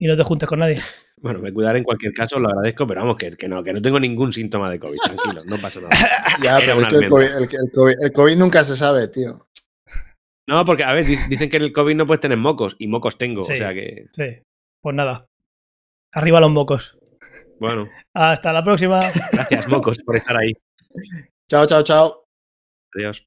[0.00, 0.80] Y no te juntes con nadie.
[1.16, 3.80] Bueno, me cuidaré en cualquier caso, lo agradezco, pero vamos, que, que, no, que no
[3.80, 5.94] tengo ningún síntoma de COVID, tranquilo, no pasa nada.
[6.42, 7.08] ya, pero es que el
[7.72, 9.46] COVID, el, COVID, nunca se sabe, tío.
[10.46, 13.16] No, porque, a ver, dicen que en el COVID no puedes tener mocos, y mocos
[13.16, 14.08] tengo, sí, o sea que...
[14.12, 14.42] Sí,
[14.82, 15.24] pues nada.
[16.14, 16.96] Arriba los mocos.
[17.58, 17.88] Bueno.
[18.14, 19.00] Hasta la próxima.
[19.32, 20.52] Gracias, mocos, por estar ahí.
[21.48, 22.26] Chao, chao, chao.
[22.94, 23.26] Adiós.